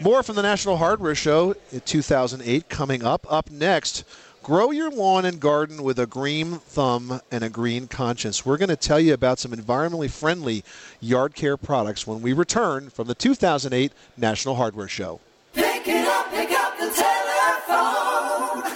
More 0.00 0.22
from 0.22 0.36
the 0.36 0.42
National 0.42 0.76
Hardware 0.76 1.14
Show 1.14 1.54
in 1.70 1.80
2008 1.80 2.68
coming 2.68 3.04
up. 3.04 3.30
Up 3.30 3.50
next, 3.50 4.04
Grow 4.44 4.70
your 4.72 4.90
lawn 4.90 5.24
and 5.24 5.40
garden 5.40 5.82
with 5.82 5.98
a 5.98 6.04
green 6.04 6.58
thumb 6.58 7.22
and 7.30 7.42
a 7.42 7.48
green 7.48 7.88
conscience. 7.88 8.44
We're 8.44 8.58
going 8.58 8.68
to 8.68 8.76
tell 8.76 9.00
you 9.00 9.14
about 9.14 9.38
some 9.38 9.52
environmentally 9.52 10.10
friendly 10.10 10.62
yard 11.00 11.34
care 11.34 11.56
products 11.56 12.06
when 12.06 12.20
we 12.20 12.34
return 12.34 12.90
from 12.90 13.06
the 13.06 13.14
2008 13.14 13.90
National 14.18 14.56
Hardware 14.56 14.86
Show. 14.86 15.20
Pick 15.54 15.88
it 15.88 16.06
up, 16.06 16.28
pick 16.28 16.50
up 16.50 16.78
the 16.78 16.90
telephone. 16.90 18.70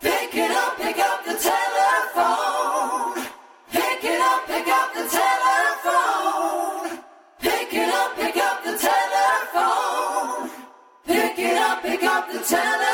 Pick 0.00 0.34
it 0.34 0.50
up, 0.50 0.76
pick 0.78 0.98
up 0.98 1.24
the 1.24 1.38
telephone. 1.38 3.24
Pick 3.70 4.02
it 4.02 4.20
up, 4.20 4.46
pick 4.48 4.66
up 4.66 4.92
the 4.92 5.08
telephone. 5.08 6.98
Pick 7.38 7.72
it 7.72 7.88
up, 7.94 8.16
pick 8.16 8.36
up 8.38 8.64
the 8.64 8.76
telephone. 8.76 10.50
Pick 11.06 11.38
it 11.38 11.56
up, 11.56 11.82
pick 11.82 12.02
up 12.02 12.32
the 12.32 12.40
telephone. 12.40 12.91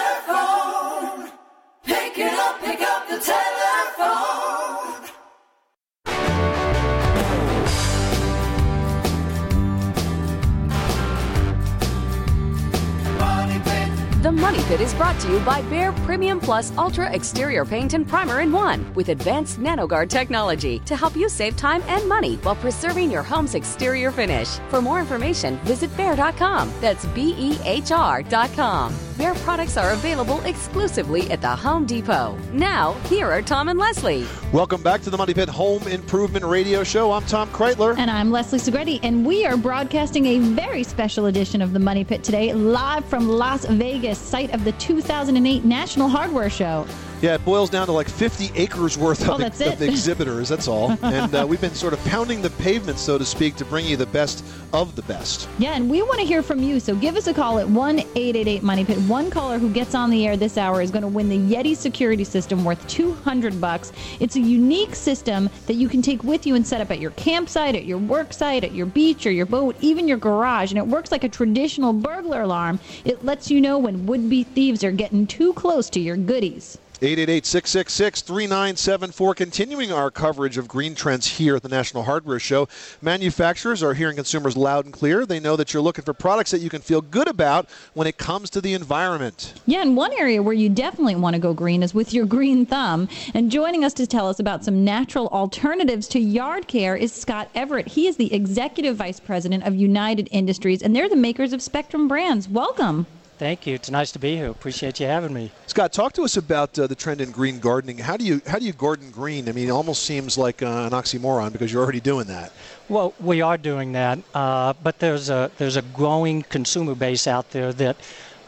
Pit 14.68 14.82
is 14.82 14.92
brought 14.92 15.18
to 15.18 15.32
you 15.32 15.40
by 15.46 15.62
Behr 15.62 15.96
Premium 16.04 16.38
Plus 16.38 16.76
Ultra 16.76 17.10
Exterior 17.10 17.64
Paint 17.64 17.94
and 17.94 18.06
Primer 18.06 18.42
in 18.42 18.52
One 18.52 18.84
with 18.94 19.08
advanced 19.08 19.58
NanoGuard 19.58 20.10
technology 20.10 20.78
to 20.80 20.94
help 20.94 21.16
you 21.16 21.30
save 21.30 21.56
time 21.56 21.82
and 21.86 22.06
money 22.06 22.36
while 22.42 22.54
preserving 22.54 23.10
your 23.10 23.22
home's 23.22 23.54
exterior 23.54 24.10
finish. 24.10 24.58
For 24.68 24.82
more 24.82 25.00
information, 25.00 25.56
visit 25.64 25.88
Behr.com. 25.96 26.70
That's 26.82 27.06
B 27.06 27.34
E 27.38 27.58
H 27.64 27.92
R.com. 27.92 29.07
Behr 29.18 29.34
products 29.38 29.76
are 29.76 29.94
available 29.94 30.40
exclusively 30.42 31.28
at 31.32 31.40
the 31.40 31.48
Home 31.48 31.86
Depot. 31.86 32.38
Now, 32.52 32.92
here 33.08 33.26
are 33.26 33.42
Tom 33.42 33.66
and 33.68 33.76
Leslie. 33.76 34.24
Welcome 34.52 34.80
back 34.80 35.02
to 35.02 35.10
the 35.10 35.16
Money 35.16 35.34
Pit 35.34 35.48
Home 35.48 35.82
Improvement 35.88 36.44
Radio 36.44 36.84
Show. 36.84 37.10
I'm 37.10 37.24
Tom 37.24 37.48
Kraeutler. 37.48 37.98
And 37.98 38.12
I'm 38.12 38.30
Leslie 38.30 38.60
Segrete, 38.60 39.00
and 39.02 39.26
we 39.26 39.44
are 39.44 39.56
broadcasting 39.56 40.24
a 40.26 40.38
very 40.38 40.84
special 40.84 41.26
edition 41.26 41.60
of 41.60 41.72
the 41.72 41.80
Money 41.80 42.04
Pit 42.04 42.22
today, 42.22 42.52
live 42.52 43.04
from 43.06 43.28
Las 43.28 43.64
Vegas, 43.64 44.20
site 44.20 44.54
of 44.54 44.62
the 44.62 44.70
2008 44.72 45.64
National 45.64 46.08
Hardware 46.08 46.48
Show. 46.48 46.86
Yeah, 47.20 47.34
it 47.34 47.44
boils 47.44 47.68
down 47.68 47.86
to 47.86 47.92
like 47.92 48.08
50 48.08 48.52
acres 48.54 48.96
worth 48.96 49.28
Oh, 49.28 49.32
of, 49.34 49.40
that's 49.40 49.60
of 49.60 49.82
exhibitors. 49.82 50.48
That's 50.48 50.68
all. 50.68 50.92
and 51.02 51.34
uh, 51.34 51.44
we've 51.48 51.60
been 51.60 51.74
sort 51.74 51.92
of 51.92 52.04
pounding 52.04 52.40
the 52.42 52.50
pavement, 52.50 52.98
so 52.98 53.18
to 53.18 53.24
speak, 53.24 53.56
to 53.56 53.64
bring 53.64 53.86
you 53.86 53.96
the 53.96 54.06
best 54.06 54.44
of 54.72 54.94
the 54.94 55.02
best. 55.02 55.48
Yeah, 55.58 55.74
and 55.74 55.90
we 55.90 56.00
want 56.02 56.20
to 56.20 56.26
hear 56.26 56.42
from 56.44 56.62
you. 56.62 56.78
So 56.78 56.94
give 56.94 57.16
us 57.16 57.26
a 57.26 57.34
call 57.34 57.58
at 57.58 57.68
1 57.68 57.98
888 57.98 58.62
Money 58.62 58.84
Pit. 58.84 58.98
One 59.08 59.30
caller 59.30 59.58
who 59.58 59.68
gets 59.68 59.96
on 59.96 60.10
the 60.10 60.26
air 60.28 60.36
this 60.36 60.56
hour 60.56 60.80
is 60.80 60.92
going 60.92 61.02
to 61.02 61.08
win 61.08 61.28
the 61.28 61.38
Yeti 61.38 61.76
security 61.76 62.22
system 62.22 62.64
worth 62.64 62.86
200 62.86 63.60
bucks. 63.60 63.92
It's 64.20 64.36
a 64.36 64.40
unique 64.40 64.94
system 64.94 65.50
that 65.66 65.74
you 65.74 65.88
can 65.88 66.02
take 66.02 66.22
with 66.22 66.46
you 66.46 66.54
and 66.54 66.64
set 66.64 66.80
up 66.80 66.92
at 66.92 67.00
your 67.00 67.10
campsite, 67.12 67.74
at 67.74 67.84
your 67.84 67.98
work 67.98 68.32
site, 68.32 68.62
at 68.62 68.74
your 68.76 68.86
beach 68.86 69.26
or 69.26 69.32
your 69.32 69.46
boat, 69.46 69.74
even 69.80 70.06
your 70.06 70.18
garage. 70.18 70.70
And 70.70 70.78
it 70.78 70.86
works 70.86 71.10
like 71.10 71.24
a 71.24 71.28
traditional 71.28 71.92
burglar 71.92 72.42
alarm. 72.42 72.78
It 73.04 73.24
lets 73.24 73.50
you 73.50 73.60
know 73.60 73.76
when 73.78 74.06
would 74.06 74.30
be 74.30 74.44
thieves 74.44 74.84
are 74.84 74.92
getting 74.92 75.26
too 75.26 75.52
close 75.54 75.90
to 75.90 76.00
your 76.00 76.16
goodies. 76.16 76.78
888-666-3974 77.00 79.36
continuing 79.36 79.92
our 79.92 80.10
coverage 80.10 80.58
of 80.58 80.66
green 80.66 80.96
trends 80.96 81.28
here 81.28 81.54
at 81.54 81.62
the 81.62 81.68
National 81.68 82.02
Hardware 82.02 82.40
Show. 82.40 82.66
Manufacturers 83.00 83.84
are 83.84 83.94
hearing 83.94 84.16
consumers 84.16 84.56
loud 84.56 84.84
and 84.84 84.92
clear. 84.92 85.24
They 85.24 85.38
know 85.38 85.54
that 85.54 85.72
you're 85.72 85.82
looking 85.82 86.04
for 86.04 86.12
products 86.12 86.50
that 86.50 86.60
you 86.60 86.68
can 86.68 86.80
feel 86.80 87.00
good 87.00 87.28
about 87.28 87.68
when 87.94 88.08
it 88.08 88.18
comes 88.18 88.50
to 88.50 88.60
the 88.60 88.74
environment. 88.74 89.54
Yeah, 89.66 89.82
and 89.82 89.96
one 89.96 90.12
area 90.14 90.42
where 90.42 90.54
you 90.54 90.68
definitely 90.68 91.14
want 91.14 91.34
to 91.34 91.40
go 91.40 91.54
green 91.54 91.84
is 91.84 91.94
with 91.94 92.12
your 92.12 92.26
green 92.26 92.66
thumb. 92.66 93.08
And 93.32 93.48
joining 93.48 93.84
us 93.84 93.94
to 93.94 94.04
tell 94.06 94.28
us 94.28 94.40
about 94.40 94.64
some 94.64 94.84
natural 94.84 95.28
alternatives 95.28 96.08
to 96.08 96.18
yard 96.18 96.66
care 96.66 96.96
is 96.96 97.12
Scott 97.12 97.48
Everett. 97.54 97.86
He 97.86 98.08
is 98.08 98.16
the 98.16 98.34
executive 98.34 98.96
vice 98.96 99.20
president 99.20 99.62
of 99.64 99.76
United 99.76 100.28
Industries, 100.32 100.82
and 100.82 100.96
they're 100.96 101.08
the 101.08 101.14
makers 101.14 101.52
of 101.52 101.62
Spectrum 101.62 102.08
Brands. 102.08 102.48
Welcome. 102.48 103.06
Thank 103.38 103.68
you. 103.68 103.74
It's 103.76 103.88
nice 103.88 104.10
to 104.12 104.18
be 104.18 104.34
here. 104.34 104.50
Appreciate 104.50 104.98
you 104.98 105.06
having 105.06 105.32
me. 105.32 105.52
Scott, 105.68 105.92
talk 105.92 106.12
to 106.14 106.22
us 106.22 106.36
about 106.36 106.76
uh, 106.76 106.88
the 106.88 106.96
trend 106.96 107.20
in 107.20 107.30
green 107.30 107.60
gardening. 107.60 107.98
How 107.98 108.16
do 108.16 108.24
you 108.24 108.42
how 108.48 108.58
do 108.58 108.64
you 108.64 108.72
garden 108.72 109.12
green? 109.12 109.48
I 109.48 109.52
mean, 109.52 109.68
it 109.68 109.70
almost 109.70 110.02
seems 110.02 110.36
like 110.36 110.60
uh, 110.60 110.66
an 110.66 110.90
oxymoron 110.90 111.52
because 111.52 111.72
you're 111.72 111.82
already 111.82 112.00
doing 112.00 112.26
that. 112.26 112.52
Well, 112.88 113.14
we 113.20 113.40
are 113.40 113.56
doing 113.56 113.92
that, 113.92 114.18
uh, 114.34 114.72
but 114.82 114.98
there's 114.98 115.30
a 115.30 115.52
there's 115.56 115.76
a 115.76 115.82
growing 115.82 116.42
consumer 116.42 116.96
base 116.96 117.28
out 117.28 117.52
there 117.52 117.72
that 117.74 117.96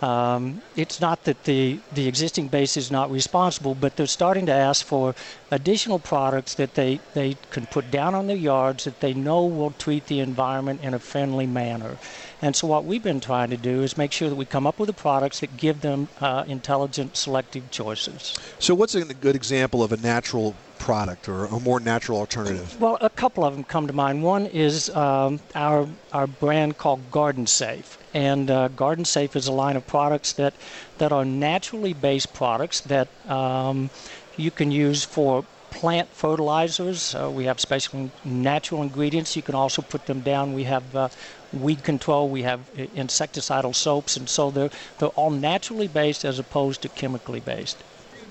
um, 0.02 0.62
it's 0.76 1.00
not 1.00 1.24
that 1.24 1.44
the 1.44 1.78
the 1.92 2.08
existing 2.08 2.48
base 2.48 2.76
is 2.76 2.90
not 2.90 3.12
responsible, 3.12 3.76
but 3.76 3.96
they're 3.96 4.06
starting 4.06 4.46
to 4.46 4.52
ask 4.52 4.84
for 4.84 5.14
additional 5.52 5.98
products 5.98 6.54
that 6.54 6.74
they 6.74 7.00
they 7.14 7.36
can 7.50 7.66
put 7.66 7.92
down 7.92 8.14
on 8.14 8.26
their 8.26 8.36
yards 8.36 8.84
that 8.84 8.98
they 9.00 9.14
know 9.14 9.44
will 9.44 9.72
treat 9.72 10.06
the 10.06 10.20
environment 10.20 10.80
in 10.82 10.94
a 10.94 10.98
friendly 10.98 11.46
manner. 11.46 11.96
And 12.42 12.56
so 12.56 12.66
what 12.66 12.84
we've 12.84 13.02
been 13.02 13.20
trying 13.20 13.50
to 13.50 13.56
do 13.56 13.82
is 13.82 13.98
make 13.98 14.12
sure 14.12 14.28
that 14.28 14.36
we 14.36 14.44
come 14.44 14.66
up 14.66 14.78
with 14.78 14.86
the 14.86 14.94
products 14.94 15.40
that 15.40 15.56
give 15.56 15.82
them 15.82 16.08
uh, 16.20 16.44
intelligent, 16.46 17.16
selective 17.16 17.70
choices. 17.70 18.34
So, 18.58 18.74
what's 18.74 18.94
a 18.94 19.04
good 19.04 19.36
example 19.36 19.82
of 19.82 19.92
a 19.92 19.98
natural 19.98 20.54
product 20.78 21.28
or 21.28 21.44
a 21.44 21.60
more 21.60 21.78
natural 21.78 22.18
alternative? 22.18 22.80
Well, 22.80 22.96
a 23.00 23.10
couple 23.10 23.44
of 23.44 23.54
them 23.54 23.64
come 23.64 23.86
to 23.86 23.92
mind. 23.92 24.22
One 24.22 24.46
is 24.46 24.88
um, 24.90 25.40
our 25.54 25.86
our 26.12 26.26
brand 26.26 26.78
called 26.78 27.10
Garden 27.10 27.46
Safe, 27.46 27.98
and 28.14 28.50
uh, 28.50 28.68
Garden 28.68 29.04
Safe 29.04 29.36
is 29.36 29.46
a 29.46 29.52
line 29.52 29.76
of 29.76 29.86
products 29.86 30.32
that 30.32 30.54
that 30.98 31.12
are 31.12 31.24
naturally 31.24 31.92
based 31.92 32.32
products 32.32 32.80
that 32.80 33.08
um, 33.28 33.90
you 34.36 34.50
can 34.50 34.70
use 34.70 35.04
for 35.04 35.44
plant 35.70 36.08
fertilizers. 36.08 37.14
Uh, 37.14 37.30
we 37.30 37.44
have 37.44 37.60
special 37.60 38.10
natural 38.24 38.82
ingredients. 38.82 39.36
You 39.36 39.42
can 39.42 39.54
also 39.54 39.82
put 39.82 40.06
them 40.06 40.20
down. 40.20 40.52
We 40.52 40.64
have 40.64 40.96
uh, 40.96 41.08
weed 41.52 41.82
control. 41.82 42.28
We 42.28 42.42
have 42.42 42.60
insecticidal 42.76 43.74
soaps, 43.74 44.16
and 44.16 44.28
so 44.28 44.50
they're 44.50 44.70
they're 44.98 45.08
all 45.10 45.30
naturally 45.30 45.88
based 45.88 46.24
as 46.24 46.38
opposed 46.38 46.82
to 46.82 46.88
chemically 46.88 47.40
based. 47.40 47.78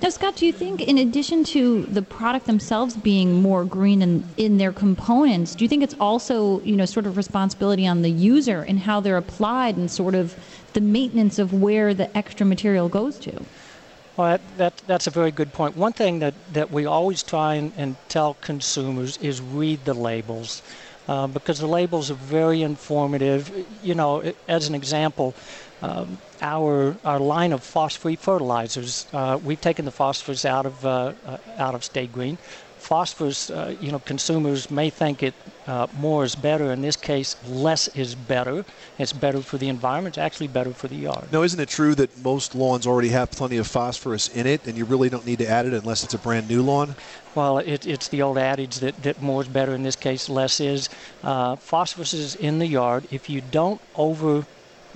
Now, 0.02 0.10
Scott, 0.10 0.38
do 0.38 0.46
you 0.46 0.54
think, 0.54 0.82
in 0.82 0.98
addition 0.98 1.44
to 1.46 1.84
the 1.84 2.02
product 2.02 2.46
themselves 2.46 2.96
being 2.96 3.42
more 3.42 3.66
green 3.66 4.02
in, 4.02 4.24
in 4.38 4.58
their 4.58 4.72
components, 4.72 5.56
do 5.56 5.66
you 5.66 5.68
think 5.68 5.84
it's 5.84 5.96
also, 6.00 6.62
you 6.62 6.78
know, 6.78 6.86
sort 6.86 7.06
of 7.06 7.18
responsibility 7.18 7.86
on 7.86 8.02
the 8.02 8.10
user 8.10 8.62
and 8.62 8.80
how 8.80 9.02
they're 9.02 9.18
applied 9.18 9.76
and 9.76 9.92
sort 9.92 10.16
of 10.16 10.36
the 10.72 10.80
maintenance 10.80 11.38
of 11.38 11.52
where 11.52 11.94
the 11.94 12.16
extra 12.18 12.46
material 12.46 12.88
goes 12.88 13.20
to? 13.20 13.44
Well, 14.16 14.38
that, 14.38 14.42
that, 14.58 14.78
that's 14.88 15.08
a 15.08 15.12
very 15.12 15.32
good 15.32 15.52
point. 15.52 15.76
One 15.76 15.92
thing 15.92 16.20
that, 16.20 16.34
that 16.54 16.72
we 16.72 16.86
always 16.86 17.22
try 17.22 17.56
and, 17.56 17.74
and 17.76 17.98
tell 18.08 18.36
consumers 18.36 19.18
is 19.18 19.42
read 19.42 19.84
the 19.84 19.94
labels 19.94 20.62
uh, 21.10 21.26
because 21.26 21.58
the 21.58 21.68
labels 21.68 22.12
are 22.12 22.22
very 22.40 22.62
informative. 22.62 23.52
You 23.84 23.96
know, 23.96 24.32
as 24.48 24.68
an 24.70 24.76
example, 24.76 25.34
um, 25.82 26.20
our 26.42 26.96
our 27.04 27.20
line 27.20 27.52
of 27.52 27.64
phosphate 27.64 28.20
fertilizers, 28.20 29.08
uh, 29.12 29.40
we've 29.44 29.60
taken 29.60 29.86
the 29.86 29.92
phosphorus 29.92 30.46
out 30.46 30.68
of 30.68 30.86
uh, 30.86 31.14
uh, 31.26 31.38
out 31.58 31.74
of 31.74 31.84
Stay 31.84 32.06
Green. 32.06 32.38
Phosphorus, 32.90 33.52
uh, 33.52 33.76
you 33.80 33.92
know, 33.92 34.00
consumers 34.00 34.72
may 34.72 34.90
think 34.90 35.22
it 35.22 35.36
uh, 35.68 35.86
more 36.00 36.24
is 36.24 36.36
better. 36.36 36.72
In 36.72 36.82
this 36.82 36.96
case, 36.96 37.36
less 37.48 37.88
is 37.90 38.16
better. 38.16 38.66
It's 38.98 39.14
better 39.14 39.42
for 39.42 39.60
the 39.60 39.70
environment. 39.70 40.18
It's 40.18 40.26
actually 40.26 40.48
better 40.48 40.74
for 40.74 40.88
the 40.88 40.96
yard. 40.96 41.32
Now, 41.32 41.44
isn't 41.44 41.60
it 41.60 41.70
true 41.70 41.94
that 41.94 42.18
most 42.24 42.56
lawns 42.56 42.88
already 42.88 43.10
have 43.10 43.30
plenty 43.30 43.58
of 43.58 43.68
phosphorus 43.68 44.30
in 44.30 44.48
it, 44.48 44.66
and 44.66 44.76
you 44.76 44.86
really 44.86 45.08
don't 45.08 45.24
need 45.24 45.38
to 45.38 45.48
add 45.48 45.68
it 45.68 45.74
unless 45.74 46.04
it's 46.04 46.16
a 46.16 46.18
brand 46.18 46.50
new 46.50 46.64
lawn? 46.64 46.96
Well, 47.36 47.60
it, 47.60 47.86
it's 47.86 48.08
the 48.08 48.24
old 48.24 48.40
adage 48.40 48.78
that, 48.80 49.04
that 49.04 49.22
more 49.22 49.44
is 49.44 49.48
better. 49.48 49.76
In 49.76 49.84
this 49.84 49.96
case, 49.96 50.28
less 50.28 50.60
is. 50.60 50.90
Uh, 51.22 51.58
phosphorus 51.58 52.16
is 52.16 52.34
in 52.38 52.58
the 52.58 52.66
yard. 52.66 53.08
If 53.12 53.30
you 53.30 53.40
don't 53.40 53.80
over 53.94 54.48